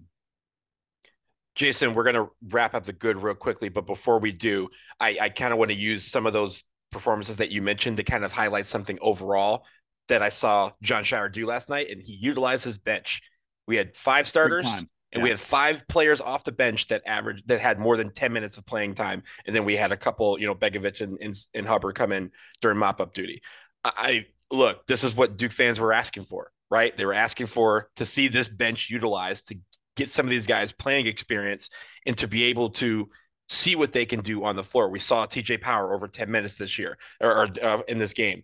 [1.55, 4.69] Jason, we're going to wrap up the good real quickly, but before we do,
[5.01, 6.63] I, I kind of want to use some of those
[6.95, 9.65] performances that you mentioned to kind of highlight something overall
[10.08, 13.21] that I saw Jon Scheyer do last night, and he utilized his bench.
[13.67, 14.88] We had five starters, and
[15.21, 15.23] yeah.
[15.23, 18.58] we had five players off the bench that averaged that had more than 10 minutes
[18.58, 21.67] of playing time and then we had a couple you know begovich and, and, and
[21.67, 22.31] hubbard come in
[22.62, 23.41] during mop-up duty
[23.84, 27.47] I, I look this is what duke fans were asking for right they were asking
[27.47, 29.60] for to see this bench utilized to
[29.95, 31.69] get some of these guys playing experience
[32.05, 33.10] and to be able to
[33.49, 34.89] see what they can do on the floor.
[34.89, 38.43] We saw TJ Power over 10 minutes this year or, or uh, in this game.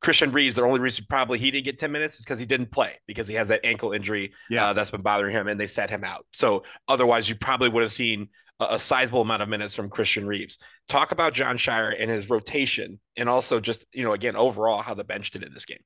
[0.00, 2.70] Christian Reeves, the only reason probably he didn't get 10 minutes is because he didn't
[2.70, 4.68] play because he has that ankle injury yeah.
[4.68, 6.24] Uh, that's been bothering him and they set him out.
[6.32, 8.28] So otherwise, you probably would have seen
[8.60, 10.58] a, a, sizable amount of minutes from Christian Reeves.
[10.88, 14.94] Talk about Jon Scheyer and his rotation and also just, you know, again, overall, how
[14.94, 15.82] the bench did in this game.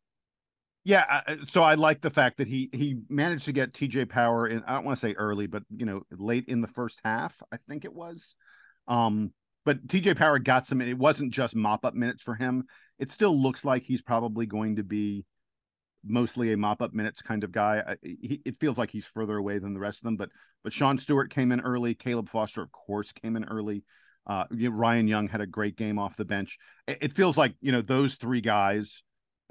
[0.85, 4.64] Yeah, so I like the fact that he he managed to get TJ Power in.
[4.64, 7.57] I don't want to say early, but you know, late in the first half, I
[7.57, 8.35] think it was.
[8.88, 9.33] Um,
[9.64, 10.81] but TJ Power got some.
[10.81, 12.64] It wasn't just mop up minutes for him
[13.03, 15.25] it still looks like he's probably going to be
[16.05, 17.83] mostly a mop up minutes kind of guy.
[17.85, 20.31] I, he, it feels like he's further away than the rest of them, but
[20.62, 21.97] but Sean Stewart came in early.
[21.97, 23.83] Caleb Foster, of course, came in early.
[24.25, 26.59] Uh, Ryan Young had a great game off the bench.
[26.87, 29.03] It, it feels like you know those three guys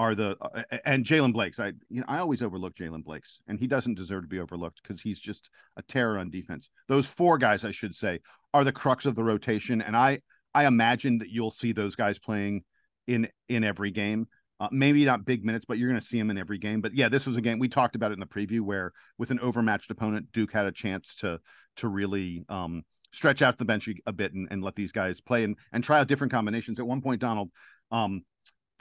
[0.01, 1.59] are the uh, and Jaylen Blakes.
[1.59, 4.81] I you know I always overlook Jaylen Blakes, and he doesn't deserve to be overlooked
[4.81, 6.71] because he's just a terror on defense.
[6.87, 8.19] Those four guys, I should say,
[8.51, 10.21] are the crux of the rotation, and I
[10.55, 12.63] I imagine that you'll see those guys playing
[13.05, 14.27] in in every game.
[14.59, 16.81] Uh, maybe not big minutes, but you're going to see him in every game.
[16.81, 19.31] But yeah, this was a game we talked about it in the preview where with
[19.31, 21.39] an overmatched opponent, Duke had a chance to
[21.77, 25.43] to really um, stretch out the bench a bit and, and let these guys play
[25.43, 26.79] and and try out different combinations.
[26.79, 27.51] At one point, Donald,
[27.91, 28.23] um,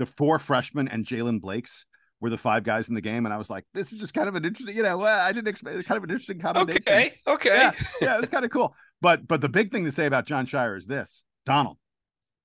[0.00, 1.84] the four freshmen and Jaylen Blakes
[2.20, 4.28] were the five guys in the game, and I was like, this is just kind
[4.28, 6.82] of an interesting, you know, I didn't expect kind of an interesting combination.
[6.82, 8.74] Okay, okay, yeah, yeah, it was kind of cool.
[9.00, 11.76] But but the big thing to say about Jon Scheyer is this, Donald,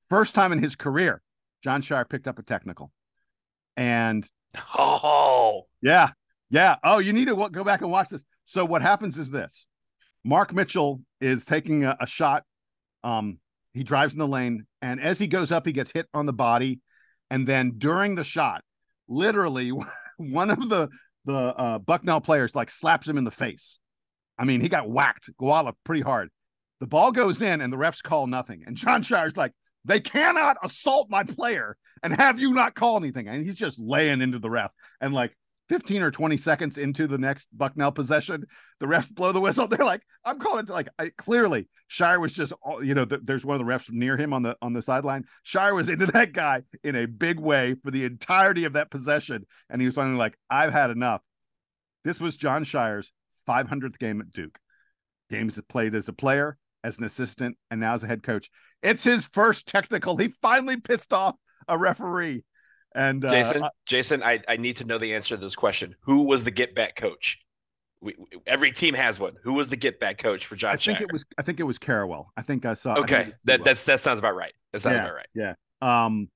[0.09, 1.21] first time in his career
[1.63, 2.91] Jon Scheyer picked up a technical.
[3.75, 4.29] And
[4.77, 6.11] oh, yeah,
[6.49, 6.75] yeah.
[6.83, 8.23] Oh, you need to go back and watch this.
[8.45, 9.65] So what happens is this:
[10.23, 12.43] Mark Mitchell is taking a, a shot
[13.03, 13.39] Um,
[13.73, 16.33] he drives in the lane, and as he goes up, he gets hit on the
[16.33, 16.79] body,
[17.29, 18.63] and then during the shot,
[19.07, 19.71] literally
[20.17, 20.89] one of the
[21.25, 23.79] the uh, Bucknell players like slaps him in the face.
[24.37, 26.29] I mean, he got whacked, Guala, pretty hard.
[26.79, 28.63] The ball goes in, and the refs call nothing.
[28.67, 29.53] And Jon Scheyer's like,
[29.85, 33.27] they cannot assault my player and have you not call anything.
[33.27, 34.71] And he's just laying into the ref.
[34.99, 35.35] And like
[35.69, 38.45] 15 or 20 seconds into the next Bucknell possession,
[38.79, 39.67] the refs blow the whistle.
[39.69, 43.45] They're like, I'm calling it like I, clearly Scheyer was just, you know, the, there's
[43.45, 45.25] one of the refs near him on the on the sideline.
[45.45, 49.45] Scheyer was into that guy in a big way for the entirety of that possession,
[49.69, 51.21] and he was finally like, I've had enough.
[52.03, 53.11] This was Jon Scheyer's
[53.47, 54.57] 500th game at Duke.
[55.29, 58.49] Games that played as a player, as an assistant, and now as a head coach.
[58.83, 60.17] It's his first technical.
[60.17, 61.35] He finally pissed off
[61.67, 62.43] a referee.
[62.95, 65.95] And uh, Jason, Jason, I, I need to know the answer to this question.
[66.01, 67.37] Who was the get back coach?
[68.01, 68.15] We,
[68.47, 69.33] every team has one.
[69.43, 70.73] Who was the get back coach for John?
[70.73, 71.01] I think Scheyer?
[71.01, 71.25] it was.
[71.37, 72.27] I think it was Carrawell.
[72.37, 72.95] I think I saw.
[72.95, 74.53] Okay, I that that's that sounds about right.
[74.71, 75.27] That sounds yeah, about right.
[75.35, 75.53] Yeah.
[75.81, 76.29] Um.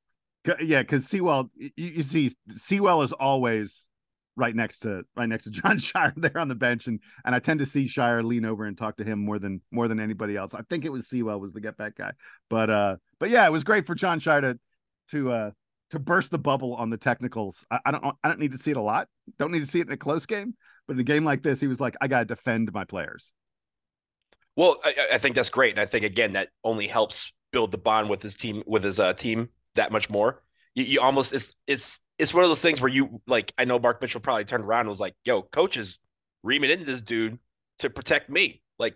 [0.62, 3.88] Yeah, because Sewell, you, you see, Sewell is always
[4.36, 7.39] right next to right next to Jon Scheyer there on the bench, and and I
[7.39, 10.36] tend to see Scheyer lean over and talk to him more than more than anybody
[10.36, 10.54] else.
[10.54, 12.12] I think it was Sewell was the get back guy,
[12.50, 14.60] but uh, but yeah, it was great for Jon Scheyer to
[15.12, 15.52] to uh
[15.91, 17.65] to burst the bubble on the technicals.
[17.71, 19.08] I, I, don't I don't need to see it a lot.
[19.38, 20.56] Don't need to see it in a close game,
[20.88, 23.32] but in a game like this, he was like, I got to defend my players.
[24.56, 27.78] Well, I, I, think that's great, and I think again that only helps build the
[27.78, 30.43] bond with his team with his uh, team that much more.
[30.75, 33.54] You, you almost it's it's it's one of those things where you like.
[33.58, 35.97] I know Mark Mitchell probably turned around and was like, "Yo, coaches
[36.43, 37.39] reaming into this dude
[37.80, 38.95] to protect me." Like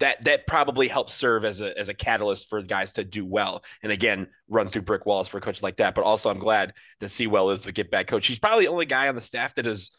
[0.00, 3.64] that that probably helps serve as a as a catalyst for guys to do well.
[3.82, 5.94] And again run through brick walls for a coach like that.
[5.94, 8.26] But also i'm glad that sewell is the get back coach.
[8.26, 9.90] He's probably the only guy on the staff that is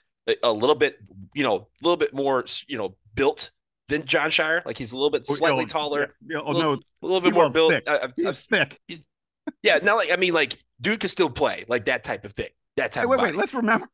[0.44, 0.98] a, little bit
[1.34, 3.52] you know a little bit more you know built
[3.88, 4.66] than Jon Scheyer.
[4.66, 6.14] like he's a little bit oh, slightly oh, taller.
[6.28, 7.72] yeah, oh, no, a little bit more built.
[7.72, 7.88] thick.
[7.88, 8.80] I, he's thick.
[9.64, 12.50] yeah not like i mean like dude can still play like that type of thing
[12.76, 13.88] that type hey, wait wait let's remember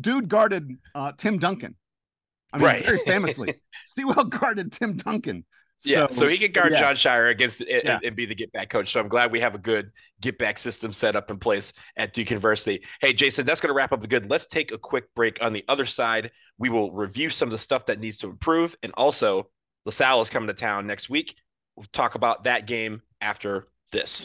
[0.00, 1.74] dude guarded uh, tim duncan
[2.54, 2.86] I mean, right.
[2.86, 5.44] very famously, Sewell guarded Tim Duncan.
[5.80, 6.80] So, yeah, so he can guard yeah.
[6.80, 7.98] Jon Scheyer against and, yeah.
[8.02, 8.92] and, be the get back coach.
[8.92, 9.90] So I'm glad we have a good
[10.20, 12.82] get back system set up in place at Duke University.
[13.00, 14.30] Hey, Jason, that's going to wrap up the good.
[14.30, 15.42] Let's take a quick break.
[15.42, 18.76] On the other side, we will review some of the stuff that needs to improve,
[18.82, 19.50] and also
[19.84, 21.34] LaSalle is coming to town next week.
[21.76, 24.24] We'll talk about that game after this.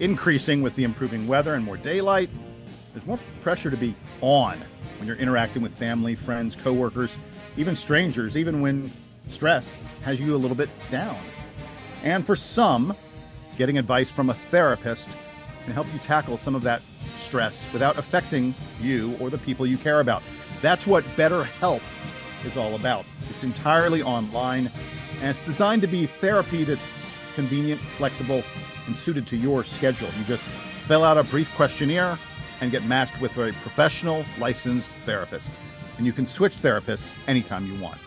[0.00, 2.30] increasing with the improving weather and more daylight.
[2.92, 4.62] There's more pressure to be on
[4.98, 7.16] when you're interacting with family, friends, coworkers,
[7.56, 8.92] even strangers, even when
[9.30, 11.18] stress has you a little bit down.
[12.02, 12.94] And for some,
[13.56, 15.08] getting advice from a therapist
[15.64, 16.82] can help you tackle some of that
[17.16, 20.22] stress without affecting you or the people you care about.
[20.60, 21.80] That's what BetterHelp
[22.44, 23.06] is all about.
[23.30, 24.70] It's entirely online
[25.20, 26.80] and it's designed to be therapy that's
[27.34, 28.42] convenient, flexible,
[28.86, 30.08] and suited to your schedule.
[30.18, 30.44] You just
[30.86, 32.18] fill out a brief questionnaire
[32.60, 35.50] and get matched with a professional licensed therapist.
[35.96, 37.98] And you can switch therapists anytime you want.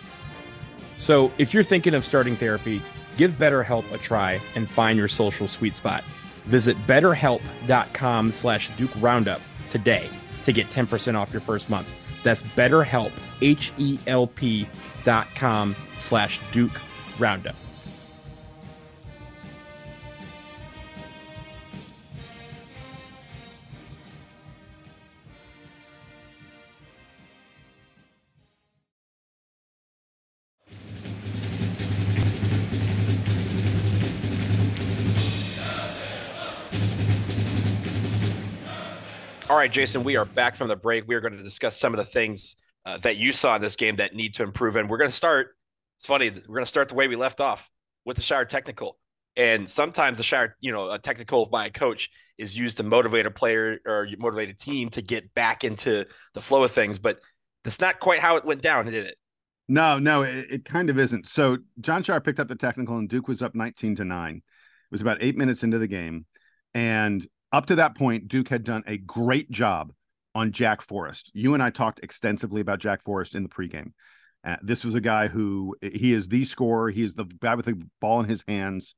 [0.98, 2.82] So if you're thinking of starting therapy,
[3.18, 6.04] give BetterHelp a try and find your social sweet spot.
[6.46, 10.10] Visit betterhelp.com slash Duke Roundup today
[10.44, 11.90] to get 10% off your first month.
[12.24, 13.12] That's betterhelp,
[13.42, 14.68] H-E-L-P
[16.00, 16.82] slash Duke
[17.20, 17.56] Roundup.
[39.50, 41.08] All right, Jason, we are back from the break.
[41.08, 43.78] We are going to discuss some of the things uh, that you saw in this
[43.78, 44.76] game that need to improve.
[44.76, 45.56] And we're going to start,
[45.98, 47.70] it's funny, we're going to start the way we left off
[48.04, 48.98] with the Scheyer technical.
[49.38, 53.26] And sometimes the Scheyer, you know, a technical by a coach is used to motivate
[53.26, 57.00] a player or motivate a team to get back into the flow of things.
[57.00, 57.20] But
[57.64, 59.16] that's not quite how it went down, did it?
[59.70, 61.26] No, no, it, it kind of isn't.
[61.26, 64.36] So Jon Scheyer picked up the technical and Duke was up 19 to 9.
[64.36, 64.42] It
[64.92, 66.26] was about eight minutes into the game.
[66.74, 69.94] And up to that point, Duke had done a great job
[70.36, 71.32] on Jack Forrest.
[71.34, 73.94] You and I talked extensively about Jack Forrest in the pregame.
[74.44, 76.90] Uh, this was a guy who he is the scorer.
[76.90, 78.96] He is the guy with the ball in his hands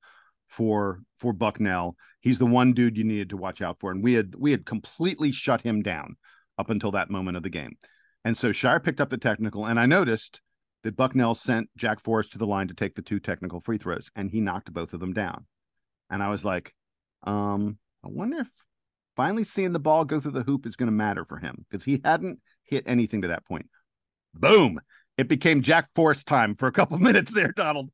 [0.47, 1.95] for for Bucknell.
[2.21, 4.65] He's the one dude you needed to watch out for, and we had we had
[4.65, 6.17] completely shut him down
[6.57, 7.77] up until that moment of the game.
[8.25, 10.41] And so Scheyer picked up the technical, and I noticed
[10.83, 14.09] that Bucknell sent Jack Forrest to the line to take the two technical free throws,
[14.15, 15.45] and he knocked both of them down.
[16.09, 16.73] And I was like,
[17.23, 18.49] um, I wonder if
[19.15, 21.83] finally seeing the ball go through the hoop is going to matter for him because
[21.83, 23.67] he hadn't hit anything to that point.
[24.33, 24.79] Boom.
[25.17, 27.89] It became Jack Force time for a couple minutes there, Donald.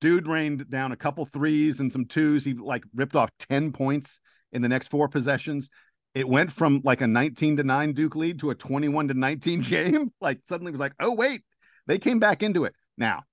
[0.00, 2.44] Dude rained down a couple threes and some twos.
[2.44, 4.20] He like ripped off 10 points
[4.52, 5.68] in the next four possessions.
[6.14, 9.60] It went from like a 19 to 9 Duke lead to a 21 to 19
[9.68, 10.12] game.
[10.20, 11.42] Like suddenly was like, oh, wait,
[11.86, 12.74] they came back into it.
[12.96, 13.24] Now,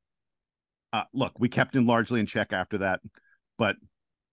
[0.92, 3.00] uh, look, we kept him largely in check after that,
[3.58, 3.78] but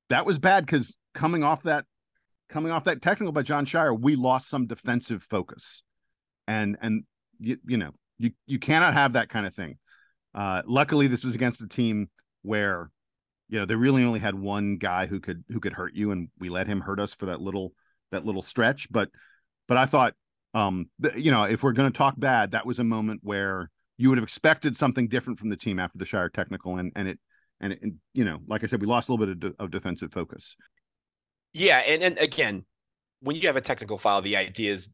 [0.09, 1.85] that was bad because coming off that
[2.49, 5.83] coming off that technical by Jon Scheyer, we lost some defensive focus.
[6.46, 7.05] And and
[7.38, 9.79] you, you know, you you cannot have that kind of thing.
[10.35, 12.09] Uh luckily this was against a team
[12.42, 12.90] where
[13.49, 16.29] you know they really only had one guy who could who could hurt you and
[16.38, 17.73] we let him hurt us for that little
[18.12, 19.11] that little stretch but
[19.66, 20.14] but I thought
[20.55, 24.09] um you know if we're going to talk bad that was a moment where you
[24.09, 27.18] would have expected something different from the team after the Shire technical and and it
[27.61, 27.81] and, it,
[28.14, 30.55] you know like I said we lost a little bit of, de- of defensive focus
[31.53, 32.65] yeah, and, and again,
[33.21, 34.91] when you have a technical foul, the idea is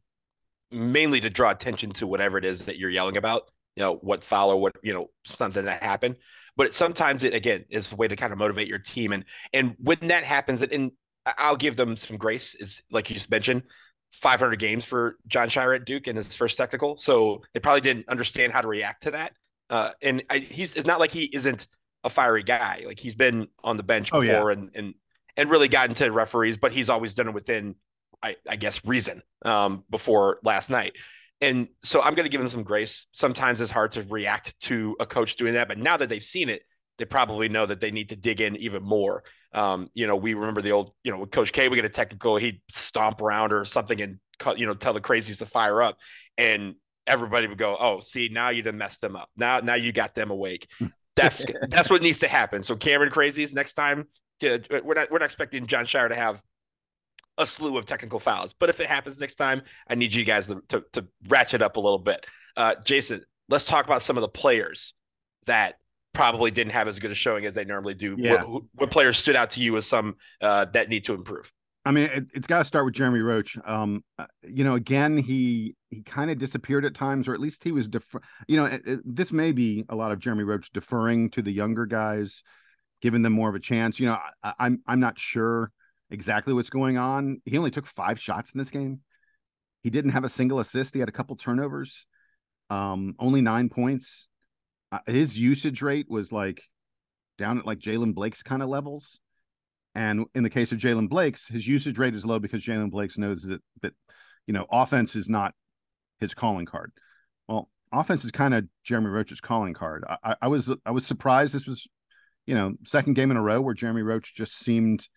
[0.70, 3.50] mainly to draw attention to whatever it is that you're yelling about.
[3.76, 6.16] You know, what foul or what you know something that happened.
[6.56, 9.24] But it, sometimes it again is a way to kind of motivate your team, and
[9.52, 10.92] and when that happens, and
[11.26, 12.54] I'll give them some grace.
[12.54, 13.64] Is like you just mentioned,
[14.12, 18.08] 500 games for Jon Scheyer at Duke in his first technical, so they probably didn't
[18.08, 19.32] understand how to react to that.
[19.68, 21.66] Uh, and I, he's it's not like he isn't
[22.02, 22.84] a fiery guy.
[22.86, 24.52] Like he's been on the bench before, oh, yeah.
[24.52, 24.94] and and
[25.36, 27.74] and really gotten to referees, but he's always done it within,
[28.22, 30.94] I, I guess, reason um, before last night.
[31.40, 33.06] And so I'm going to give him some grace.
[33.12, 36.48] Sometimes it's hard to react to a coach doing that, but now that they've seen
[36.48, 36.62] it,
[36.98, 39.22] they probably know that they need to dig in even more.
[39.52, 41.90] Um, you know, we remember the old, you know, with Coach K, we get a
[41.90, 45.82] technical, he'd stomp around or something and cut, you know, tell the crazies to fire
[45.82, 45.98] up,
[46.38, 46.74] and
[47.06, 49.30] everybody would go, "Oh, see, now you done messed them up.
[49.36, 50.68] Now, now you got them awake."
[51.16, 52.62] That's that's what needs to happen.
[52.62, 54.06] So Cameron crazies next time,
[54.42, 56.40] we're not we're not expecting Jon Scheyer to have
[57.38, 58.54] a slew of technical fouls.
[58.58, 61.76] But if it happens next time, I need you guys to to, to ratchet up
[61.76, 62.26] a little bit.
[62.56, 64.94] Uh, Jason, let's talk about some of the players
[65.46, 65.74] that
[66.14, 68.16] probably didn't have as good a showing as they normally do.
[68.18, 68.42] Yeah.
[68.44, 71.52] What, what players stood out to you as some uh, that need to improve?
[71.84, 73.56] I mean, it, has got to start with Jeremy Roach.
[73.64, 77.62] Um, uh, you know, again, he he kind of disappeared at times, or at least
[77.62, 78.20] he was defer.
[78.48, 81.52] You know, it, it, this may be a lot of Jeremy Roach deferring to the
[81.52, 82.42] younger guys
[83.06, 84.00] giving them more of a chance.
[84.00, 85.70] You know, I, I'm I'm not sure
[86.10, 87.40] exactly what's going on.
[87.44, 88.98] He only took five shots in this game.
[89.84, 90.92] He didn't have a single assist.
[90.92, 92.04] He had a couple turnovers.
[92.68, 94.28] Um, only nine points.
[94.90, 96.64] Uh, his usage rate was like
[97.38, 99.20] down at like Jaylen Blakes kind of levels.
[99.94, 103.18] And in the case of Jaylen Blakes, his usage rate is low because Jaylen Blakes
[103.18, 103.92] knows that that
[104.48, 105.54] you know offense is not
[106.18, 106.90] his calling card.
[107.46, 110.04] Well, offense is kind of Jeremy Roach's calling card.
[110.24, 111.86] I, I was I was surprised this was
[112.46, 115.08] you know, second game in a row where Jeremy Roach just seemed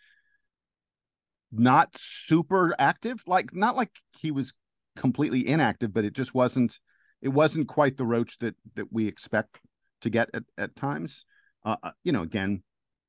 [1.51, 4.53] not super active, like not like he was
[4.95, 6.79] completely inactive, but it just wasn't
[7.21, 9.59] it wasn't quite the Roach that that we expect
[10.01, 11.25] to get at, at times.
[11.63, 12.63] Uh, uh you know, again,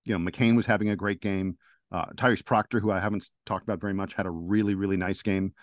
[0.05, 1.57] you know, McCain was having a great game.
[1.93, 5.23] Uh, Tyrese Proctor, who I haven't talked about very much, had a really, really nice
[5.23, 5.55] game.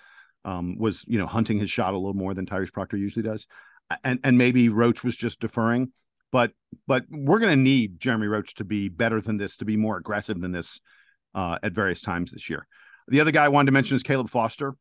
[0.46, 3.48] Um, was you know hunting his shot a little more than Tyrese Proctor usually does,
[4.04, 5.92] and and maybe Roach was just deferring.
[6.32, 6.52] But
[6.88, 9.98] but we're going to need Jeremy Roach to be better than this, to be more
[9.98, 10.82] aggressive than this
[11.34, 12.68] uh, at various times this year.
[13.08, 14.76] The other guy I wanted to mention is Caleb Foster,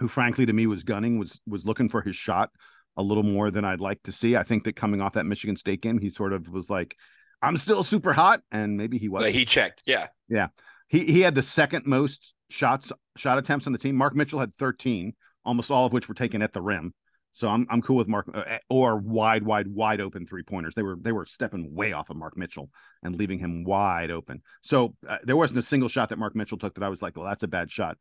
[0.00, 2.50] who frankly to me was gunning, was was looking for his shot
[2.96, 4.36] a little more than I'd like to see.
[4.36, 6.96] I think that coming off that Michigan State game, he sort of was like,
[7.42, 9.26] "I'm still super hot," and maybe he was.
[9.32, 10.48] He checked, yeah, yeah.
[10.88, 13.96] He he had the second most shots shot attempts on the team.
[13.96, 16.94] Mark Mitchell had 13, almost all of which were taken at the rim.
[17.36, 20.74] So I'm I'm cool with Mark uh, eh, or wide wide wide open three pointers.
[20.74, 22.70] They were they were stepping way off of Mark Mitchell
[23.02, 24.40] and leaving him wide open.
[24.62, 27.14] So uh, there wasn't a single shot that Mark Mitchell took that I was like,
[27.14, 27.98] well, that's a bad shot.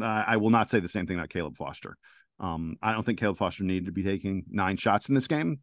[0.00, 1.98] Uh, I will not say the same thing about Caleb Foster.
[2.38, 5.58] Um, I don't think Caleb Foster needed to be taking nine shots in this game.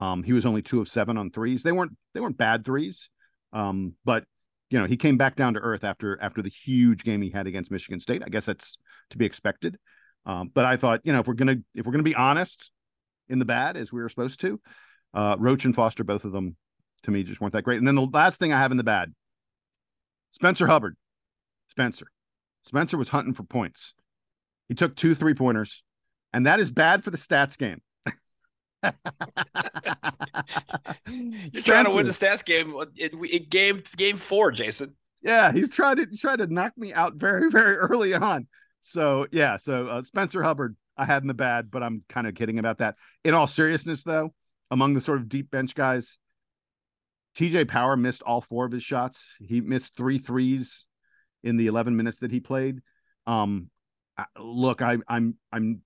[0.00, 1.62] Um, he was only two of seven on threes.
[1.62, 3.08] They weren't they weren't bad threes,
[3.52, 4.24] um, but
[4.68, 7.46] you know he came back down to earth after after the huge game he had
[7.46, 8.24] against Michigan State.
[8.26, 8.78] I guess that's
[9.10, 9.78] to be expected.
[10.26, 12.70] Um, but I thought, you know, if we're gonna if we're gonna be honest
[13.28, 14.60] in the bad as we were supposed to,
[15.14, 16.56] uh, Roach and Foster, both of them,
[17.04, 17.78] to me, just weren't that great.
[17.78, 19.14] And then the last thing I have in the bad,
[20.32, 20.96] Spencer Hubbard,
[21.68, 22.08] Spencer,
[22.64, 23.94] Spencer was hunting for points.
[24.68, 25.82] He took two three pointers,
[26.32, 27.80] and that is bad for the stats game.
[31.06, 34.94] You're trying to win the stats game in, in game game four, Jason.
[35.22, 38.46] Yeah, he's trying to try to knock me out very very early on.
[38.90, 42.34] So yeah, so uh, Spencer Hubbard I had in the bad, but I'm kind of
[42.34, 42.96] kidding about that.
[43.24, 44.34] In all seriousness, though,
[44.70, 46.18] among the sort of deep bench guys,
[47.36, 49.34] TJ Power missed all four of his shots.
[49.38, 50.86] He missed three threes
[51.42, 52.80] in the 11 minutes that he played.
[53.26, 53.70] Um,
[54.38, 55.82] look, I, I'm I'm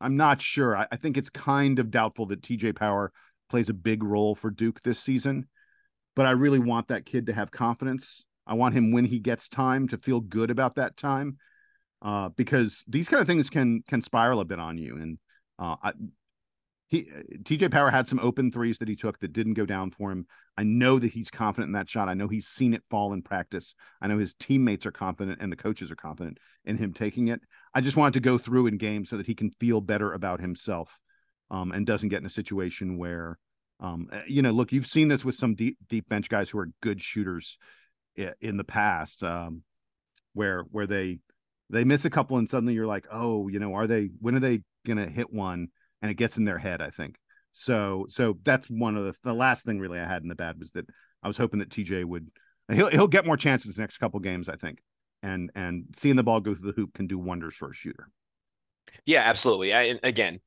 [0.00, 0.76] I'm not sure.
[0.76, 3.12] I, I think it's kind of doubtful that TJ Power
[3.50, 5.48] plays a big role for Duke this season,
[6.16, 8.24] but I really want that kid to have confidence.
[8.46, 11.38] I want him when he gets time to feel good about that time,
[12.04, 14.96] uh, because these kind of things can can spiral a bit on you.
[14.96, 15.18] And
[15.58, 15.92] uh, I,
[16.88, 17.08] he
[17.42, 20.26] TJ Power had some open threes that he took that didn't go down for him.
[20.56, 22.10] I know that he's confident in that shot.
[22.10, 23.74] I know he's seen it fall in practice.
[24.02, 27.40] I know his teammates are confident and the coaches are confident in him taking it.
[27.74, 30.40] I just want to go through in games so that he can feel better about
[30.40, 31.00] himself
[31.50, 33.38] um, and doesn't get in a situation where,
[33.80, 36.58] um, eh, you know, look, you've seen this with some deep deep bench guys who
[36.58, 37.56] are good shooters
[38.40, 39.62] in the past, um,
[40.34, 41.18] where where they
[41.70, 44.40] they miss a couple and suddenly you're like, oh, you know, are they when are
[44.40, 45.68] they gonna hit one?
[46.02, 47.16] And it gets in their head, I think.
[47.52, 50.58] So so that's one of the the last thing really I had in the bad
[50.58, 50.86] was that
[51.22, 52.30] I was hoping that TJ would
[52.72, 54.78] he'll he'll get more chances next couple games, I think.
[55.22, 58.08] And and seeing the ball go through the hoop can do wonders for a shooter.
[59.06, 59.72] Yeah, absolutely.
[59.74, 60.40] I, again,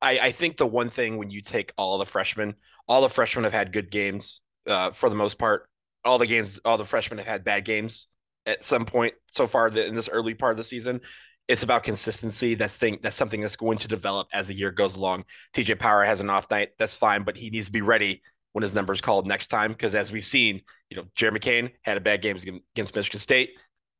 [0.00, 2.54] I, I think the one thing when you take all the freshmen,
[2.88, 5.68] all the freshmen have had good games uh, for the most part.
[6.04, 8.08] All the games, all the freshmen have had bad games
[8.46, 11.00] at some point so far that in this early part of the season
[11.48, 12.54] it's about consistency.
[12.54, 12.98] That's thing.
[13.02, 15.24] That's something that's going to develop as the year goes along.
[15.54, 16.70] TJ Power has an off night.
[16.78, 18.22] That's fine, but he needs to be ready
[18.52, 19.72] when his number is called next time.
[19.72, 23.50] Because as we've seen, you know, Jared McCain had a bad game against Michigan State,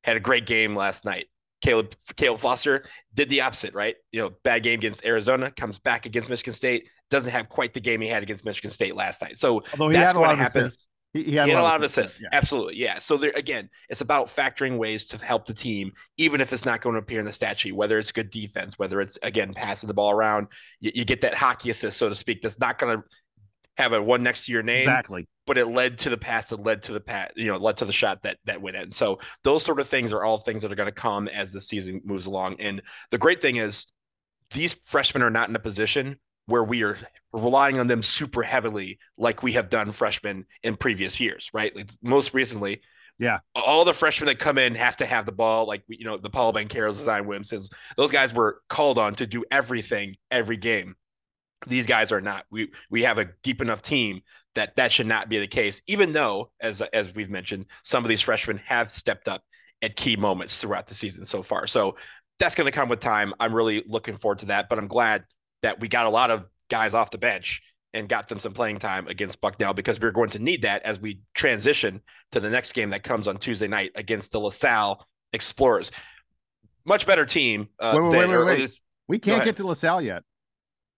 [0.05, 1.27] had a great game last night.
[1.63, 2.85] Caleb Caleb Foster
[3.15, 3.97] did the opposite, right?
[4.13, 7.81] You know, bad game against Arizona, comes back against Michigan State, doesn't have quite the
[7.81, 9.39] game he had against Michigan State last night.
[9.39, 10.65] So Although he that's had a what lot of happens.
[10.65, 10.89] assists.
[11.15, 12.21] He, he had, He had a lot of assists.
[12.21, 12.29] Yeah.
[12.33, 12.77] Absolutely.
[12.77, 12.99] Yeah.
[12.99, 16.83] So there again, it's about factoring ways to help the team, even if it's not
[16.83, 19.87] going to appear in the stat sheet, whether it's good defense, whether it's again passing
[19.87, 20.49] the ball around.
[20.81, 23.05] You, you get that hockey assist, so to speak, that's not going to
[23.77, 25.27] have a one next to your name, Exactly.
[25.47, 27.85] but it led to the pass that led to the pat, you know, led to
[27.85, 28.93] the shot that that went in.
[28.93, 31.61] So those sort of things are all things that are going to come as the
[31.61, 32.61] season moves along.
[32.61, 33.87] And the great thing is
[34.53, 36.99] these freshmen are not in a position where we are
[37.33, 41.75] relying on them super heavily like we have done freshmen in previous years, right?
[41.75, 42.81] Like most recently,
[43.19, 43.39] Yeah.
[43.55, 46.31] all the freshmen that come in have to have the ball, like you know, the
[46.31, 47.71] Paul Bancheros, Zion Williamsons.
[47.97, 50.97] Those guys were called on to do everything every game.
[51.67, 52.45] These guys are not.
[52.51, 54.21] We we have a deep enough team
[54.55, 55.81] that that should not be the case.
[55.87, 59.43] Even though, as as we've mentioned, some of these freshmen have stepped up
[59.81, 61.67] at key moments throughout the season so far.
[61.67, 61.97] So
[62.39, 63.33] that's going to come with time.
[63.41, 64.69] I'm really looking forward to that.
[64.69, 65.25] But I'm glad
[65.65, 67.63] that we got a lot of guys off the bench
[67.93, 71.01] and got them some playing time against Bucknell because we're going to need that as
[71.01, 72.01] we transition
[72.33, 75.91] to the next game that comes on Tuesday night against the LaSalle Explorers.
[76.85, 77.69] Much better team.
[77.81, 78.79] Uh, Wait, wait, wait, wait.
[79.09, 80.23] We can't get to LaSalle yet.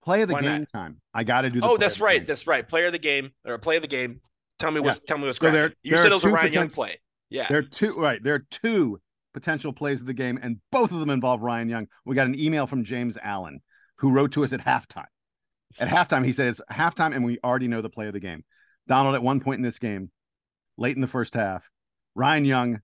[0.03, 0.69] Play of the Why game not?
[0.73, 1.01] time.
[1.13, 1.59] I got to do.
[1.61, 2.19] The Oh, that's right.
[2.19, 2.27] game.
[2.27, 2.67] That's right.
[2.67, 4.21] Player of the game or play of the game.
[4.59, 6.51] Tell me what's tell me what's So there- You there said it was a Ryan
[6.53, 6.99] Young play.
[7.29, 7.47] Yeah.
[7.47, 8.21] There are two right.
[8.23, 8.99] There are two
[9.33, 11.87] potential plays of the game, and both of them involve Ryan Young.
[12.05, 13.61] We got an email from James Allen,
[13.97, 15.05] who wrote to us at halftime.
[15.79, 18.43] At halftime, he says halftime, and we already know the play of the game.
[18.87, 20.11] Donald, at one point in this game,
[20.77, 21.69] late in the first half,
[22.15, 22.81] Ryan Young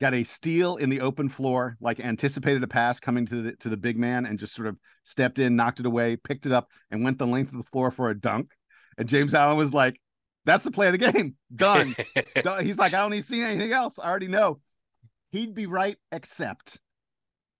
[0.00, 3.68] got a steal in the open floor, like anticipated a pass coming to the to
[3.68, 6.68] the big man, and just sort of stepped in, knocked it away, picked it up,
[6.90, 8.50] and went the length of the floor for a dunk.
[8.98, 10.00] And James Allen was like,
[10.44, 11.36] "That's the play of the game.
[11.54, 11.94] Done."
[12.42, 12.64] Done.
[12.64, 13.98] He's like, I don't need to see anything else.
[13.98, 14.60] I already know.
[15.30, 16.78] He'd be right, except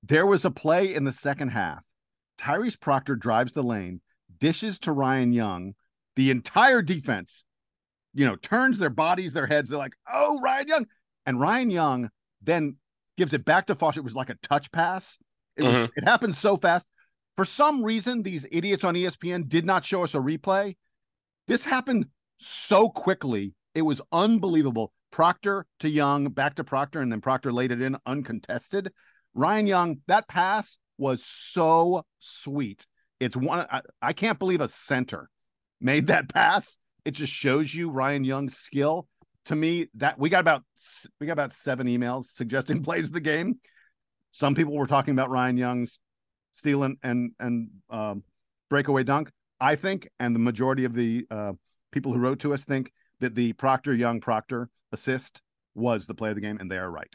[0.03, 1.83] there was a play in the second half.
[2.39, 4.01] Tyrese Proctor drives the lane,
[4.39, 5.75] dishes to Ryan Young.
[6.17, 7.45] The entire defense,
[8.13, 9.71] you know, turns their bodies, their heads.
[9.71, 10.87] They're like, oh, Ryan Young.
[11.25, 12.11] And Ryan Young
[12.43, 12.77] then
[13.17, 14.01] gives it back to Foster.
[14.01, 15.19] It was like a touch pass.
[15.57, 15.93] It was mm-hmm.
[15.97, 16.87] it happened so fast.
[17.37, 20.77] For some reason, these idiots on ESPN did not show us a replay.
[21.49, 22.07] This happened
[22.39, 23.55] so quickly.
[23.75, 24.93] It was unbelievable.
[25.11, 28.93] Proctor to Young, back to Proctor, and then Proctor laid it in uncontested.
[29.35, 32.87] Ryan Young, that pass was so sweet.
[33.19, 35.29] It's one, I, I can't believe a center
[35.81, 36.79] made that pass.
[37.05, 39.09] It just shows you Ryan Young's skill.
[39.47, 40.63] To me, that we got about
[41.21, 43.59] we got about seven emails suggesting plays of the game.
[44.31, 45.99] Some people were talking about Ryan Young's
[46.53, 48.23] steal and and, and um,
[48.71, 49.31] breakaway dunk.
[49.61, 51.53] I think, and the majority of the uh,
[51.91, 55.43] people who wrote to us think that the Proctor Young Proctor assist
[55.75, 57.13] was the play of the game, and they are right.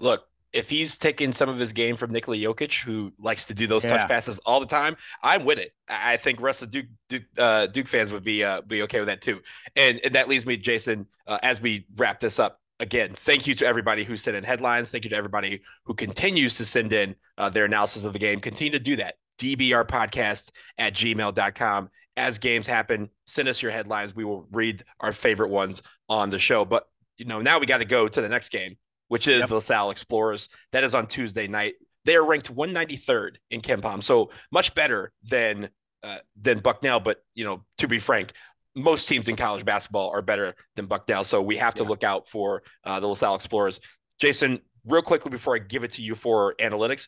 [0.00, 0.24] Look,
[0.54, 3.84] if he's taking some of his game from Nikola Jokic, who likes to do those
[3.84, 3.98] Yeah.
[3.98, 5.72] touch passes all the time, I'm with it.
[5.88, 9.08] I think rest of Duke Duke, uh, Duke fans would be uh, be okay with
[9.08, 9.40] that too.
[9.76, 12.60] And, and that leads me, Jason, uh, as we wrap this up.
[12.80, 14.90] Again, thank you to everybody who sent in headlines.
[14.90, 18.40] Thank you to everybody who continues to send in uh, their analysis of the game.
[18.40, 19.14] Continue to do that.
[19.38, 21.90] DBR podcast at gmail.com.
[22.16, 24.14] As games happen, send us your headlines.
[24.14, 26.64] We will read our favorite ones on the show.
[26.64, 28.76] But you know, now we got to go to the next game,
[29.14, 29.48] which is Yep.
[29.48, 30.48] the LaSalle Explorers.
[30.72, 31.74] That is on Tuesday night.
[32.04, 35.68] They are ranked 193rd in KenPom, so much better than
[36.02, 36.98] uh, than Bucknell.
[36.98, 38.32] But you know, to be frank,
[38.74, 41.22] most teams in college basketball are better than Bucknell.
[41.22, 41.88] So we have to Yeah.
[41.90, 43.78] look out for uh, the LaSalle Explorers.
[44.18, 47.06] Jason, real quickly before I give it to you for analytics,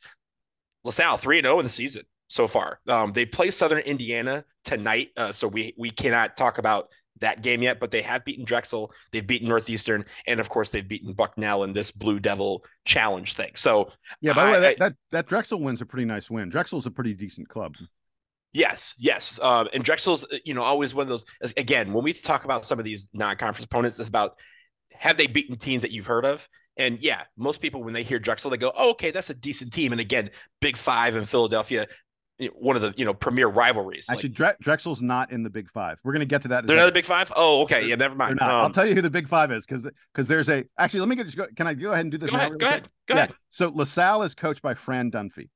[0.84, 2.78] LaSalle 3 and 0 in the season so far.
[2.86, 5.09] Um, they play Southern Indiana tonight.
[5.16, 6.88] Uh, so we, we cannot talk about
[7.20, 8.92] that game yet, but they have beaten Drexel.
[9.12, 10.04] They've beaten Northeastern.
[10.26, 13.52] And of course, they've beaten Bucknell in this Blue Devil challenge thing.
[13.54, 13.90] So
[14.20, 16.48] Yeah, by the way, that, that that Drexel win's a pretty nice win.
[16.48, 17.74] Drexel's a pretty decent club.
[18.52, 19.38] Yes, yes.
[19.42, 21.24] Um, and Drexel's, uh, you know, always one of those.
[21.56, 24.36] Again, when we talk about some of these non-conference opponents, it's about
[24.92, 26.48] have they beaten teams that you've heard of?
[26.78, 29.72] And yeah, most people when they hear Drexel, they go, "Oh, okay, that's a decent
[29.72, 31.86] team." And again, Big Five in Philadelphia,
[32.55, 34.07] one of the you know premier rivalries.
[34.09, 35.99] Like, Actually, Dre- Drexel's not in the Big Five.
[36.05, 36.66] We're gonna get to that.
[36.66, 37.32] they're not the Big Five.
[37.34, 38.37] Oh, okay, yeah, never mind.
[38.41, 38.51] not.
[38.51, 41.01] I'll Um, tell you who the Big Five is because because there's a actually.
[41.01, 41.47] Let me get just go.
[41.57, 42.30] Can I go ahead and do this?
[42.30, 42.70] go ahead, really go quick?
[42.80, 43.20] ahead, go Yeah.
[43.24, 43.34] ahead.
[43.51, 45.49] So LaSalle is coached by Fran Dunphy.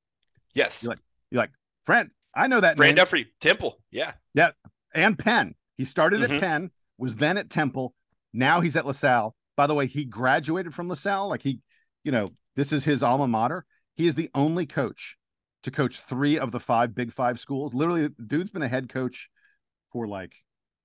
[0.53, 0.95] Yes, You're
[1.29, 1.51] You're like
[1.85, 2.11] Fran.
[2.35, 3.05] I know that Fran name.
[3.05, 3.77] Dunphy, Temple.
[3.91, 4.51] Yeah, Yeah,
[4.93, 5.55] and Penn.
[5.77, 6.35] He started Mhm.
[6.35, 7.93] at Penn, was then at Temple.
[8.33, 9.35] Now he's at LaSalle.
[9.57, 11.27] By the way, he graduated from LaSalle.
[11.27, 11.59] Like he,
[12.03, 13.65] you know, this is his alma mater.
[13.95, 15.17] He is the only coach
[15.63, 17.73] to coach three of the five Big Five schools.
[17.73, 19.29] Literally, the dude's been a head coach
[19.91, 20.33] for like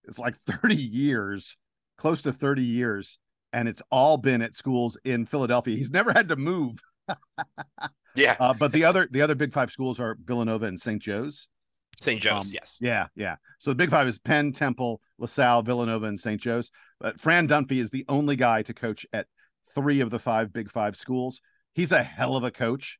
[0.05, 1.57] it's like 30 years,
[1.99, 3.19] close to 30 years,
[3.53, 5.77] and it's all been at schools in Philadelphia.
[5.77, 6.79] He's never had to move.
[8.15, 8.37] yeah.
[8.39, 11.01] Uh, but the other the other Big Five schools are Villanova and St.
[11.01, 11.49] Joe's.
[11.97, 12.21] St.
[12.21, 12.47] Joe's.
[12.47, 12.77] um, yes.
[12.81, 13.37] Yeah, yeah.
[13.59, 16.41] So the Big Five is Penn, Temple, LaSalle, Villanova, and St.
[16.41, 16.71] Joe's.
[17.01, 19.27] But Fran Dunphy is the only guy to coach at
[19.75, 21.41] three of the five Big Five schools.
[21.75, 22.99] He's a hell of a coach.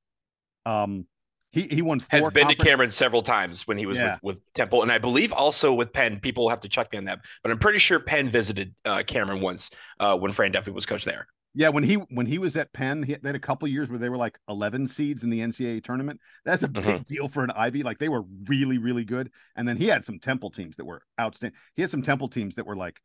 [0.65, 1.07] Um,
[1.53, 4.19] he he won Has been to Cameron several times when he was Yeah.
[4.23, 6.21] with, with Temple, and I believe also with Penn.
[6.21, 9.03] People will have to check me on that, but I'm pretty sure Penn visited uh,
[9.07, 9.71] Cameron once
[10.01, 11.27] uh, when Fran Dunphy was coach there.
[11.55, 13.99] Yeah, when he when he was at Penn, he, they had a couple years where
[13.99, 16.21] they were like 11 seeds in the NCAA tournament.
[16.45, 17.07] That's a big Mhm.
[17.07, 17.83] deal for an Ivy.
[17.83, 19.31] Like they were really really good.
[19.57, 21.57] And then he had some Temple teams that were outstanding.
[21.75, 23.01] He had some Temple teams that were like,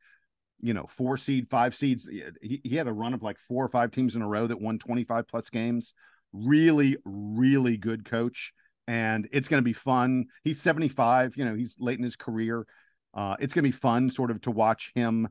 [0.60, 2.10] you know, four seed, five seeds.
[2.42, 4.60] He, he had a run of like four or five teams in a row that
[4.60, 5.94] won 25 plus games.
[6.34, 8.54] Really, really good coach.
[8.88, 10.26] And it's going to be fun.
[10.44, 11.38] He's 75.
[11.38, 12.66] You know, he's late in his career.
[13.14, 15.28] Uh, it's going to be fun, sort of, to watch him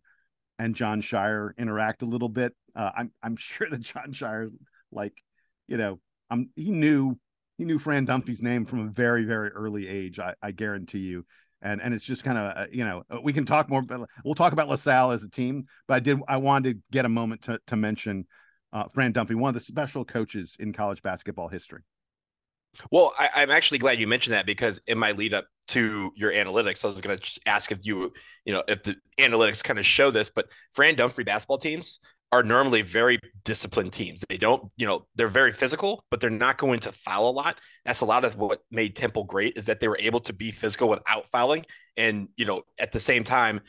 [0.60, 2.54] and Jon Scheyer interact a little bit.
[2.76, 4.50] Uh, I'm I'm sure that Jon Scheyer,
[4.92, 5.14] like,
[5.66, 5.98] you know,
[6.30, 7.18] um, he knew
[7.58, 10.18] he knew Fran Dunphy's name from a very very early age.
[10.18, 11.26] I, I guarantee you.
[11.62, 13.82] And and it's just kind of uh, you know uh, we can talk more.
[13.82, 15.64] But we'll talk about LaSalle as a team.
[15.88, 18.26] But I did I wanted to get a moment to to mention
[18.72, 21.82] uh, Fran Dunphy, one of the special coaches in college basketball history.
[22.90, 26.30] Well, I, I'm actually glad you mentioned that because in my lead up to your
[26.30, 28.12] analytics, I was going to ask if you,
[28.44, 31.98] you know, if the analytics kind of show this, but Fran Dunphy basketball teams
[32.32, 34.22] are normally very disciplined teams.
[34.28, 37.56] They don't, you know, they're very physical, but they're not going to foul a lot.
[37.84, 40.52] That's a lot of what made Temple great is that they were able to be
[40.52, 41.66] physical without fouling.
[41.96, 43.62] And, you know, at the same time,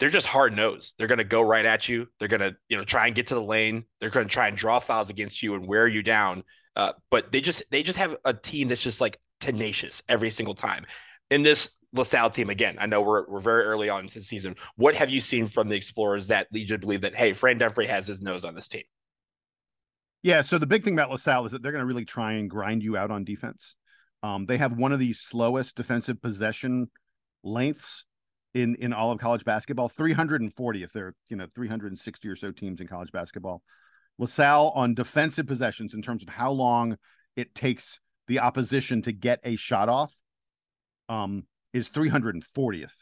[0.00, 0.94] they're just hard nosed.
[0.98, 2.08] They're going to go right at you.
[2.18, 3.84] They're going to, you know, try and get to the lane.
[4.00, 6.42] They're going to try and draw fouls against you and wear you down.
[6.74, 10.54] Uh, but they just they just have a team that's just like tenacious every single
[10.54, 10.86] time.
[11.30, 14.56] In this LaSalle team, again, I know we're we're very early on into the season.
[14.76, 17.58] What have you seen from the Explorers that lead you to believe that hey, Fran
[17.58, 18.84] Dunphy has his nose on this team?
[20.22, 20.40] Yeah.
[20.40, 22.82] So the big thing about LaSalle is that they're going to really try and grind
[22.82, 23.74] you out on defense.
[24.22, 26.90] Um, they have one of the slowest defensive possession
[27.42, 28.04] lengths
[28.54, 32.80] in in all of college basketball 340 if they're you know 360 or so teams
[32.80, 33.62] in college basketball.
[34.18, 36.98] Lasalle on defensive possessions in terms of how long
[37.36, 40.14] it takes the opposition to get a shot off
[41.08, 42.92] um is 340th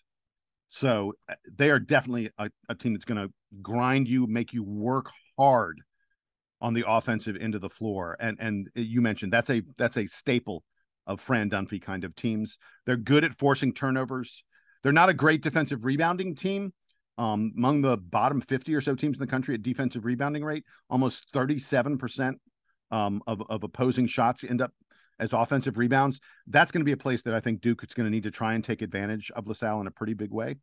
[0.69, 3.33] so uh, they are definitely a, a team that's going to
[3.63, 5.81] grind you make you work hard
[6.61, 8.17] on the offensive end of the floor.
[8.21, 10.63] And and you mentioned that's a that's a staple
[11.07, 12.59] of fran dunphy kind of teams.
[12.85, 14.45] They're good at forcing turnovers
[14.83, 16.73] they're not a great defensive rebounding team.
[17.17, 20.65] Um, among the bottom 50 or so teams in the country at defensive rebounding rate,
[20.89, 22.35] almost 37%
[22.93, 24.73] um, of, of opposing shots end up
[25.19, 26.21] as offensive rebounds.
[26.47, 28.31] That's going to be a place that I think Duke is going to need to
[28.31, 30.57] try and take advantage of LaSalle in a pretty big way.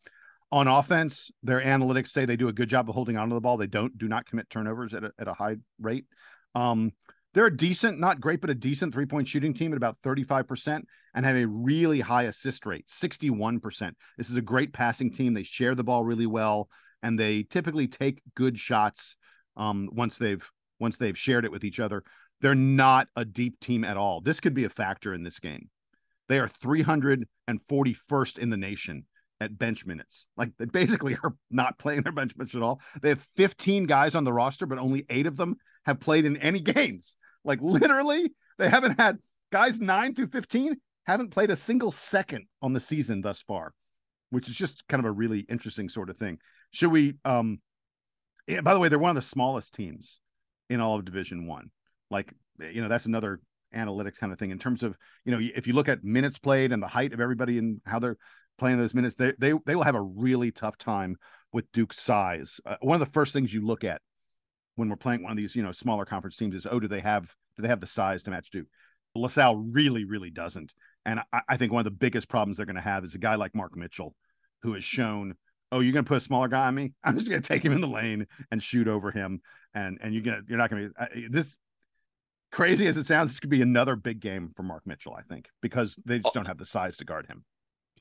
[0.51, 3.57] On offense, their analytics say they do a good job of holding onto the ball.
[3.57, 6.05] They don't do not commit turnovers at a, at a high rate.
[6.53, 6.93] Um,
[7.35, 10.83] they're a decent, not great, but a decent three point shooting team at about 35%
[11.13, 13.91] and have a really high assist rate, 61%.
[14.17, 15.35] This is a great passing team.
[15.35, 16.69] They share the ball really well
[17.03, 19.15] and they typically take good shots
[19.57, 20.43] um, once they've
[20.79, 22.03] once they've shared it with each other.
[22.41, 24.21] They're not a deep team at all.
[24.21, 25.69] This could be a factor in this game.
[26.27, 29.05] They are 341st in the nation
[29.39, 30.25] at bench minutes.
[30.35, 32.81] Like they basically are not playing their bench minutes at all.
[33.01, 36.37] They have 15 guys on the roster, but only eight of them have played in
[36.37, 37.17] any games.
[37.45, 39.19] Like literally, they haven't had
[39.51, 40.75] guys nine through 15
[41.05, 43.73] haven't played a single second on the season thus far,
[44.31, 46.39] which is just kind of a really interesting sort of thing.
[46.71, 47.59] Should we um
[48.47, 50.19] yeah, by the way, they're one of the smallest teams
[50.69, 51.71] in all of Division One.
[52.11, 53.39] Like, you know, that's another
[53.73, 56.71] analytics kind of thing in terms of, you know, if you look at minutes played
[56.71, 58.17] and the height of everybody and how they're
[58.57, 61.17] playing those minutes, they they they will have a really tough time
[61.51, 62.59] with Duke's size.
[62.65, 64.01] Uh, one of the first things you look at
[64.75, 67.01] when we're playing one of these, you know, smaller conference teams is, oh, do they
[67.01, 68.67] have do they have the size to match Duke?
[69.15, 70.73] LaSalle really, really doesn't.
[71.05, 73.19] And I, I think one of the biggest problems they're going to have is a
[73.19, 74.13] guy like Mark Mitchell,
[74.61, 75.35] who has shown,
[75.71, 76.93] oh, you're going to put a smaller guy on me.
[77.03, 79.41] I'm just going to take him in the lane and shoot over him,
[79.73, 81.55] and and you're gonna you're not going to be this.
[82.51, 85.49] Crazy as it sounds, this could be another big game for Mark Mitchell, I think,
[85.61, 87.43] because they just don't have the size to guard him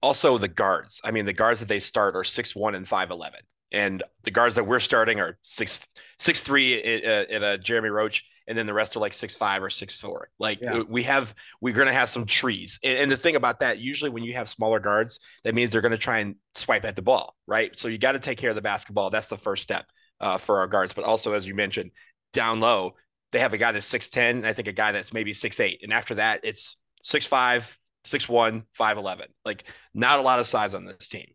[0.04, 1.00] also the guards.
[1.02, 3.40] I mean, the guards that they start are six one and five eleven,
[3.72, 5.80] and the guards that we're starting are six
[6.18, 9.70] six three at, a Jeremy Roach, and then the rest are like six five or
[9.70, 10.28] six four.
[10.38, 10.82] Like yeah.
[10.88, 12.78] we have, we're going to have some trees.
[12.82, 15.80] And, and, the thing about that, usually when you have smaller guards, that means they're
[15.80, 17.76] going to try and swipe at the ball, right?
[17.78, 19.10] So you got to take care of the basketball.
[19.10, 19.86] That's the first step
[20.20, 20.94] uh, for our guards.
[20.94, 21.90] But also, as you mentioned,
[22.32, 22.94] down low,
[23.32, 25.80] they have a guy that's six ten, I think a guy that's maybe six eight,
[25.82, 29.26] and after that, it's six five, six one, five eleven.
[29.44, 31.26] Like not a lot of size on this team.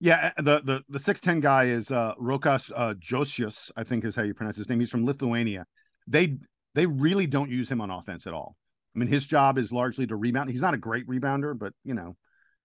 [0.00, 4.04] Yeah, uh, the the the six ten guy is uh Rokas uh, Jocius, I think
[4.04, 4.80] is how you pronounce his name.
[4.80, 5.66] He's from Lithuania.
[6.06, 6.36] They
[6.74, 8.56] they really don't use him on offense at all.
[8.94, 10.50] I mean, his job is largely to rebound.
[10.50, 12.16] He's not a great rebounder, but you know,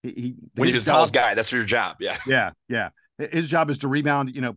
[0.02, 1.96] he, he when you're the tallest guy, that's your job.
[2.00, 2.90] Yeah, yeah, yeah.
[3.18, 4.34] His job is to rebound.
[4.34, 4.56] You know,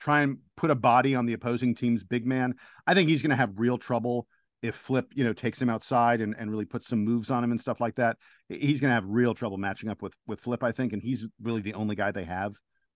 [0.00, 2.54] try and put a body on the opposing team's big man.
[2.86, 4.26] I think he's going to have real trouble
[4.64, 7.50] if Flip, you know, takes him outside and, and really puts some moves on him
[7.50, 8.16] and stuff like that,
[8.48, 11.28] he's going to have real trouble matching up with with Flip, I think, and he's
[11.42, 12.54] really the only guy they have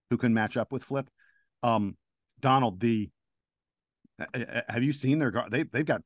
[0.09, 1.07] who can match up with Flip.
[1.63, 1.97] Um,
[2.41, 3.11] Donald, the
[4.69, 5.53] have you seen their guard?
[5.53, 6.01] They they've got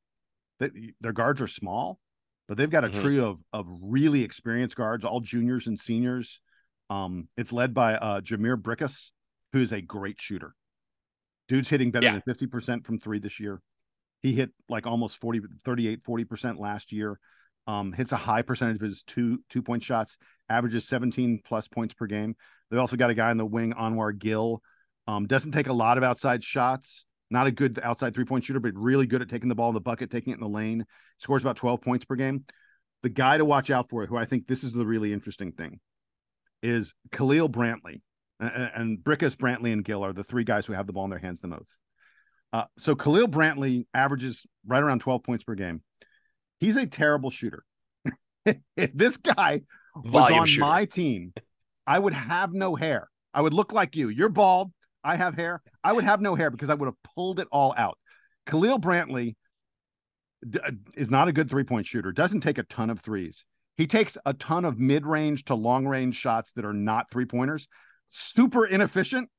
[0.59, 2.01] they, their guards are small,
[2.49, 3.01] but they've got a mm-hmm.
[3.01, 6.41] trio of of really experienced guards, all juniors and seniors.
[6.91, 9.13] Um, it's led by uh Jhamir Brickus,
[9.53, 10.57] who's a great shooter.
[11.47, 12.21] Dude's hitting better yeah.
[12.25, 13.61] than 50% from three this year.
[14.23, 17.19] He hit like almost 40, 38, 40% last year.
[17.67, 20.17] Um, hits a high percentage of his two two point shots,
[20.49, 22.35] averages 17 plus points per game.
[22.71, 24.63] They've also got a guy in the wing, Anwar Gill.
[25.07, 27.05] Um, doesn't take a lot of outside shots.
[27.31, 29.75] Not a good outside three point shooter, but really good at taking the ball in
[29.75, 30.85] the bucket, taking it in the lane.
[31.19, 32.45] Scores about 12 points per game.
[33.03, 35.81] The guy to watch out for, who I think this is the really interesting thing,
[36.63, 38.01] is Khalil Brantley.
[38.39, 41.11] And, and Brickus, Brantley, and Gill are the three guys who have the ball in
[41.11, 41.79] their hands the most.
[42.53, 45.83] Uh, so Khalil Brantley averages right around 12 points per game.
[46.61, 47.65] He's a terrible shooter.
[48.47, 49.63] if this guy
[49.97, 50.61] was Volume on shooter.
[50.61, 51.33] my team,
[51.87, 53.09] I would have no hair.
[53.35, 54.09] I would look like you.
[54.09, 54.73] You're bald.
[55.03, 55.63] I have hair.
[55.83, 57.99] I would have no hair because I would have pulled it all out.
[58.47, 59.37] Khalil Brantley
[60.49, 63.45] d- uh, is not a good three point shooter, doesn't take a ton of threes.
[63.77, 67.25] He takes a ton of mid range to long range shots that are not three
[67.25, 67.67] pointers.
[68.09, 69.31] Super inefficient.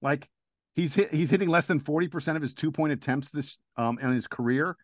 [0.00, 0.28] Like
[0.76, 4.10] He's hit, he's hitting less than 40% of his two point attempts this um in
[4.10, 4.76] his career.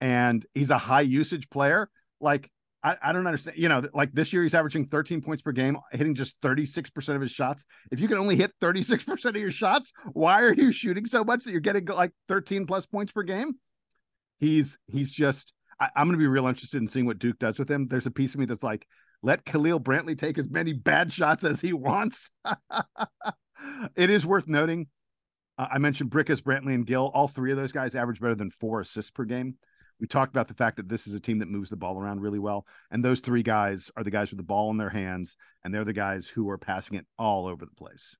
[0.00, 1.90] And he's a high usage player.
[2.20, 2.50] Like,
[2.82, 3.58] I, I don't understand.
[3.58, 7.20] You know, like this year he's averaging 13 points per game, hitting just 36% of
[7.20, 7.66] his shots.
[7.90, 11.44] If you can only hit 36% of your shots, why are you shooting so much
[11.44, 13.54] that you're getting like 13 plus points per game?
[14.38, 17.70] He's he's just I, I'm gonna be real interested in seeing what Duke does with
[17.70, 17.88] him.
[17.88, 18.86] There's a piece of me that's like,
[19.22, 22.30] let Khalil Brantley take as many bad shots as he wants.
[23.96, 24.86] it is worth noting
[25.58, 27.10] uh, I mentioned Brickus, Brantley, and Gill.
[27.12, 29.56] All three of those guys average better than four assists per game.
[30.00, 32.20] We talked about the fact that this is a team that moves the ball around
[32.20, 32.66] really well.
[32.90, 35.84] And those three guys are the guys with the ball in their hands, and they're
[35.84, 38.16] the guys who are passing it all over the place.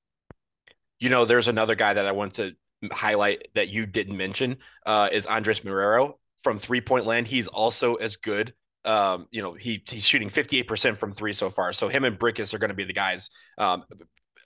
[0.98, 2.52] You know, there's another guy that I want to
[2.90, 7.28] highlight that you didn't mention uh, is Andres Marrero from three point land.
[7.28, 8.54] He's also as good.
[8.84, 11.72] Um, you know, he he's shooting 58% from three so far.
[11.72, 13.30] So him and Brickus are going to be the guys.
[13.56, 13.84] Um,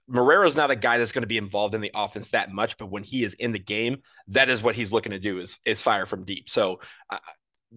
[0.09, 2.87] Marrero's not a guy that's going to be involved in the offense that much, but
[2.87, 5.81] when he is in the game, that is what he's looking to do is is
[5.81, 6.51] fire from deep.
[6.51, 6.81] So
[7.11, 7.19] uh,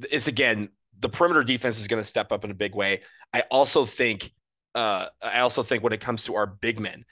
[0.10, 0.70] it's again
[1.00, 3.02] the perimeter defense is going to step up in a big way.
[3.34, 4.32] I also think
[4.74, 7.06] uh, I also think when it comes to our big men,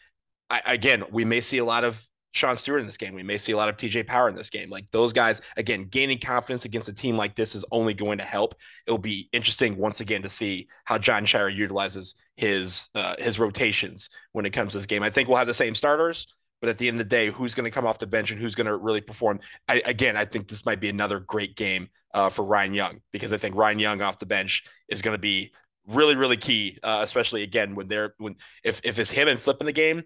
[0.49, 1.97] I, again we may see a lot of
[2.33, 3.13] Sean Stewart in this game.
[3.13, 4.69] We may see a lot of TJ Power in this game.
[4.69, 8.23] Like those guys, again, gaining confidence against a team like this is only going to
[8.23, 8.55] help.
[8.87, 14.09] It'll be interesting once again to see how Jon Scheyer utilizes his uh, his rotations
[14.31, 15.03] when it comes to this game.
[15.03, 16.25] I think we'll have the same starters,
[16.59, 18.41] but at the end of the day, who's going to come off the bench and
[18.41, 19.39] who's going to really perform?
[19.67, 23.31] I, again, I think this might be another great game uh, for Ryan Young because
[23.31, 25.51] I think Ryan Young off the bench is going to be
[25.87, 29.67] really, really key, uh, especially again when they're when if if it's him and flipping
[29.67, 30.03] the game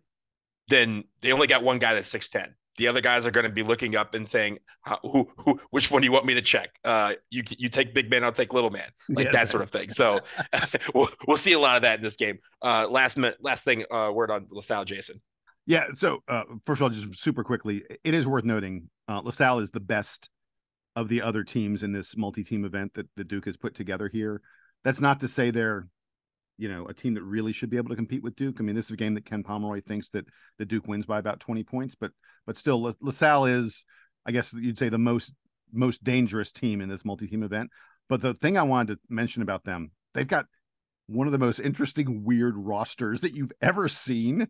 [0.68, 2.50] then they only got one guy that's 6'10.
[2.78, 4.60] The other guys are going to be looking up and saying,
[5.02, 6.70] "Who, who, which one do you want me to check?
[6.84, 9.72] Uh, you, you take big man, I'll take little man, like yeah, that sort of
[9.72, 10.20] thing." So
[10.94, 12.38] we'll, we'll see a lot of that in this game.
[12.62, 15.22] Uh, last minute, last thing, uh, word on LaSalle, Jason.
[15.66, 15.86] Yeah.
[15.96, 19.72] So uh, first of all, just super quickly, it is worth noting uh, LaSalle is
[19.72, 20.30] the best
[20.96, 24.42] of the other teams in this multi-team event that the Duke has put together here.
[24.84, 25.88] That's not to say they're
[26.58, 28.58] you know, a team that really should be able to compete with Duke.
[28.60, 30.26] I mean, this is a game that Ken Pomeroy thinks that
[30.58, 32.12] the Duke wins by about 20 points, but
[32.46, 33.86] but still La- LaSalle is,
[34.26, 35.34] I guess you'd say the most
[35.72, 37.70] most dangerous team in this multi-team event.
[38.10, 40.46] But the thing I wanted to mention about them, they've got
[41.08, 44.48] one of the most interesting weird rosters that you've ever seen.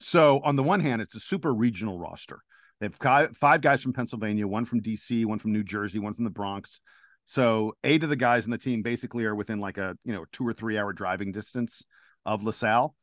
[0.00, 2.40] So on the one hand, it's a super regional roster.
[2.80, 6.24] They have five guys from Pennsylvania, one from DC, one from New Jersey, one from
[6.24, 6.80] the Bronx,
[7.26, 10.24] so eight of the guys in the team basically are within like a you know
[10.32, 11.82] two or three hour driving distance
[12.24, 12.94] of LaSalle.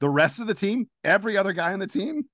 [0.00, 2.24] The rest of the team, every other guy in the team,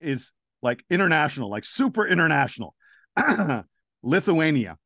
[0.00, 2.74] is like international, like super international.
[4.02, 4.78] Lithuania,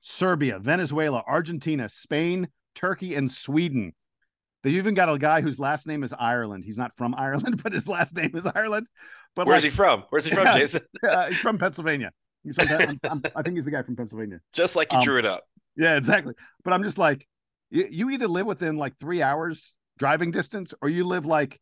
[0.00, 3.92] Serbia, Venezuela, Argentina, Spain, Turkey, and Sweden.
[4.62, 6.64] They've even got a guy whose last name is Ireland.
[6.64, 8.86] He's not from Ireland, but his last name is Ireland.
[9.34, 10.04] But where's like, he from?
[10.10, 10.82] Where's he from, yeah, Jason?
[11.02, 12.12] uh, he's from Pennsylvania.
[12.58, 14.40] I'm, I'm, i think he's the guy from Pennsylvania.
[14.52, 15.44] Just like you um, drew it up.
[15.76, 16.34] Yeah, exactly.
[16.64, 17.26] But I'm just like,
[17.70, 21.60] you, you either live within like three hours driving distance, or you live like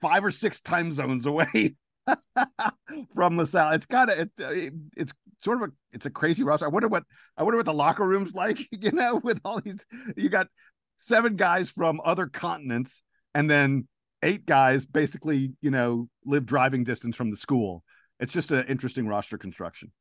[0.00, 1.74] five or six time zones away
[3.14, 3.72] from LaSalle.
[3.72, 5.12] It's kind of it, it, it's
[5.42, 6.64] sort of a it's a crazy roster.
[6.64, 7.04] I wonder what
[7.36, 8.66] I wonder what the locker room's like.
[8.72, 9.84] You know, with all these,
[10.16, 10.48] you got
[10.96, 13.02] seven guys from other continents,
[13.34, 13.86] and then
[14.22, 17.84] eight guys basically, you know, live driving distance from the school.
[18.20, 19.92] It's just an interesting roster construction.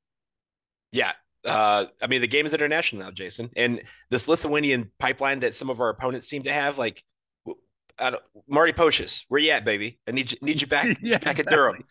[0.92, 1.14] Yeah.
[1.46, 5.70] Uh, I mean, the game is international now, Jason, and this Lithuanian pipeline that some
[5.70, 7.04] of our opponents seem to have, like
[8.48, 10.00] Marty Pocius, where you at, baby?
[10.08, 11.42] I need you, need you back, yeah, back exactly.
[11.42, 11.84] at Durham.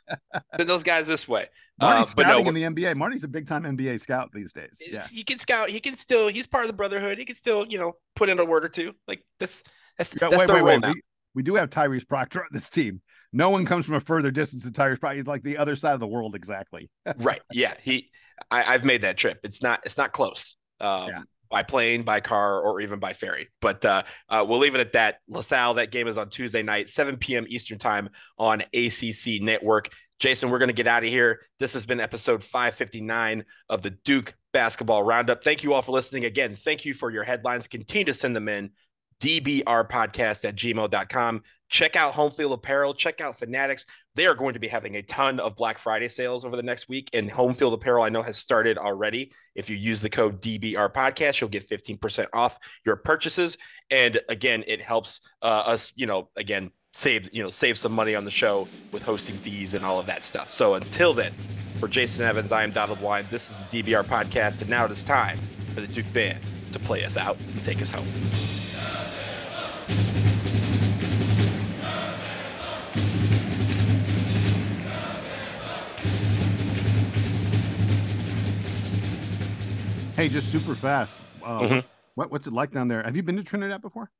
[0.57, 1.47] Send those guys this way.
[1.80, 2.97] Marty's uh, scouting no, in the NBA.
[2.97, 4.78] Marty's a big time NBA scout these days.
[4.80, 5.68] Yeah, he can scout.
[5.68, 6.28] He can still.
[6.28, 7.18] He's part of the brotherhood.
[7.18, 8.92] He can still, you know, put in a word or two.
[9.07, 9.62] Like that's
[9.99, 10.94] that's, yeah, that's wait, wait, wait.
[10.94, 11.03] We,
[11.34, 13.03] we do have Tyrese Proctor on this team.
[13.37, 15.12] No one comes from a further distance to Proctor.
[15.12, 16.89] He's like the other side of the world, exactly.
[17.18, 17.43] right.
[17.53, 17.74] Yeah.
[17.82, 18.11] He
[18.51, 19.41] I, have made that trip.
[19.43, 20.57] It's not it's not close.
[20.80, 21.22] Um, yeah.
[21.51, 23.49] By plane, by car, or even by ferry.
[23.61, 25.18] But uh, uh, we'll leave it at that.
[25.28, 27.45] LaSalle, that game is on Tuesday night, 7 p.m.
[27.49, 28.09] Eastern Time
[28.39, 29.91] on ACC Network.
[30.18, 31.43] Jason, we're going to get out of here.
[31.61, 35.45] This has been episode 559 of the Duke Basketball Roundup.
[35.45, 36.24] Thank you all for listening.
[36.24, 37.68] Again, thank you for your headlines.
[37.68, 38.70] Continue to send them in.
[39.20, 41.42] DBRpodcast at gmail.com.
[41.68, 42.94] Check out Home Field Apparel.
[42.94, 43.84] Check out Fanatics.
[44.14, 46.88] They are going to be having a ton of Black Friday sales over the next
[46.88, 47.10] week.
[47.12, 49.32] And Home Field Apparel, I know, has started already.
[49.54, 53.58] If you use the code DBR Podcast, you'll get 15% off your purchases.
[53.90, 58.14] And again, it helps uh, us, you know, again, save, you know, save some money
[58.14, 60.52] on the show with hosting fees and all of that stuff.
[60.52, 61.34] So until then,
[61.80, 63.26] for Jason Evans, I am Donald Wine.
[63.30, 64.60] This is the DBR Podcast.
[64.60, 65.38] And now it is time
[65.74, 66.38] for the Duke Band
[66.72, 68.06] to play us out and take us home.
[80.16, 81.14] Hey, just super fast.
[81.44, 81.86] Uh, mm-hmm.
[82.14, 83.02] what, what's it like down there?
[83.02, 84.10] Have you been to Trinidad before?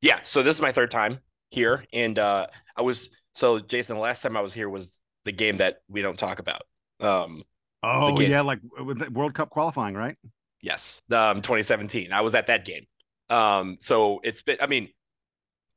[0.00, 0.18] Yeah.
[0.24, 3.94] So this is my third time here, and uh, I was so Jason.
[3.94, 4.90] The last time I was here was
[5.24, 6.62] the game that we don't talk about.
[6.98, 7.44] Um,
[7.84, 10.16] oh yeah, like with World Cup qualifying, right?
[10.60, 12.10] Yes, um, 2017.
[12.10, 12.86] I was at that game.
[13.30, 14.56] Um, so it's been.
[14.60, 14.88] I mean,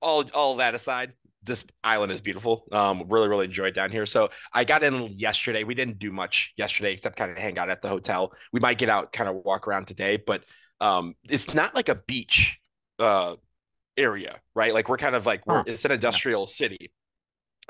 [0.02, 1.14] all all that aside,
[1.44, 2.66] this island is beautiful.
[2.72, 4.06] Um, really, really enjoyed down here.
[4.06, 5.64] So I got in yesterday.
[5.64, 8.34] We didn't do much yesterday except kind of hang out at the hotel.
[8.52, 10.44] We might get out, kind of walk around today, but
[10.82, 12.60] um, it's not like a beach
[13.00, 13.36] uh
[13.98, 14.74] area, right?
[14.74, 15.64] Like we're kind of like we're huh.
[15.68, 16.54] it's an industrial yeah.
[16.54, 16.92] city.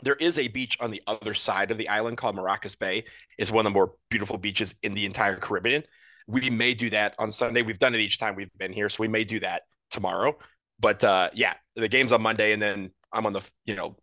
[0.03, 3.05] There is a beach on the other side of the island called Maracas Bay.
[3.37, 5.83] Is one of the more beautiful beaches in the entire Caribbean.
[6.27, 7.61] We may do that on Sunday.
[7.61, 10.37] We've done it each time we've been here, so we may do that tomorrow.
[10.79, 13.97] But uh, yeah, the game's on Monday, and then I'm on the you know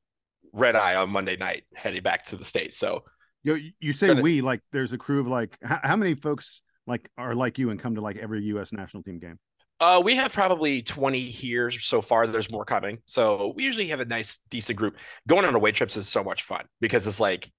[0.52, 2.76] red eye on Monday night heading back to the states.
[2.76, 3.04] So
[3.42, 7.08] you you say we like there's a crew of like how, how, many folks like
[7.16, 8.72] are like you and come to like every U.S.
[8.72, 9.38] national team game?
[9.80, 12.26] Uh, we have probably 20 here so far.
[12.26, 12.98] There's more coming.
[13.06, 14.96] So we usually have a nice, decent group.
[15.26, 17.50] Going on away trips is so much fun because it's like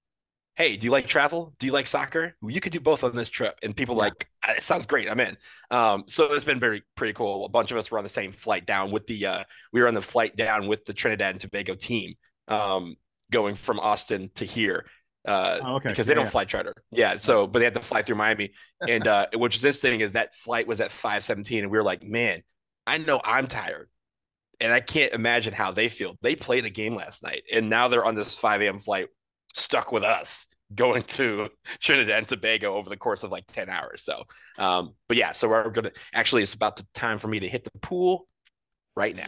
[0.56, 1.54] hey, do you like travel?
[1.58, 2.34] Do you like soccer?
[2.42, 3.58] You could do both on this trip.
[3.62, 5.08] And people like, ah, it sounds great.
[5.10, 5.36] I'm in.
[5.70, 7.44] Um, so it's been very pretty cool.
[7.44, 9.88] A bunch of us were on the same flight down with the uh, we were
[9.88, 12.14] on the flight down with the Trinidad and Tobago team,
[12.48, 12.96] um,
[13.30, 14.86] going from Austin to here.
[15.26, 15.88] Uh, Oh, okay.
[15.90, 16.30] because they Yeah, don't yeah.
[16.30, 16.72] fly charter.
[16.92, 17.16] Yeah.
[17.16, 18.52] So, but they had to fly through Miami.
[18.88, 21.64] And uh, which is this thing is that flight was at 517.
[21.64, 22.42] And we were like, man,
[22.86, 23.88] I know I'm tired.
[24.60, 26.16] And I can't imagine how they feel.
[26.22, 28.78] They played a game last night and now they're on this 5 a.m.
[28.78, 29.08] flight
[29.54, 31.48] stuck with us going to
[31.80, 34.02] Trinidad and Tobago over the course of like 10 hours.
[34.04, 34.24] So,
[34.58, 37.48] um, but yeah, so we're going to actually, it's about the time for me to
[37.48, 38.26] hit the pool
[38.96, 39.26] right now.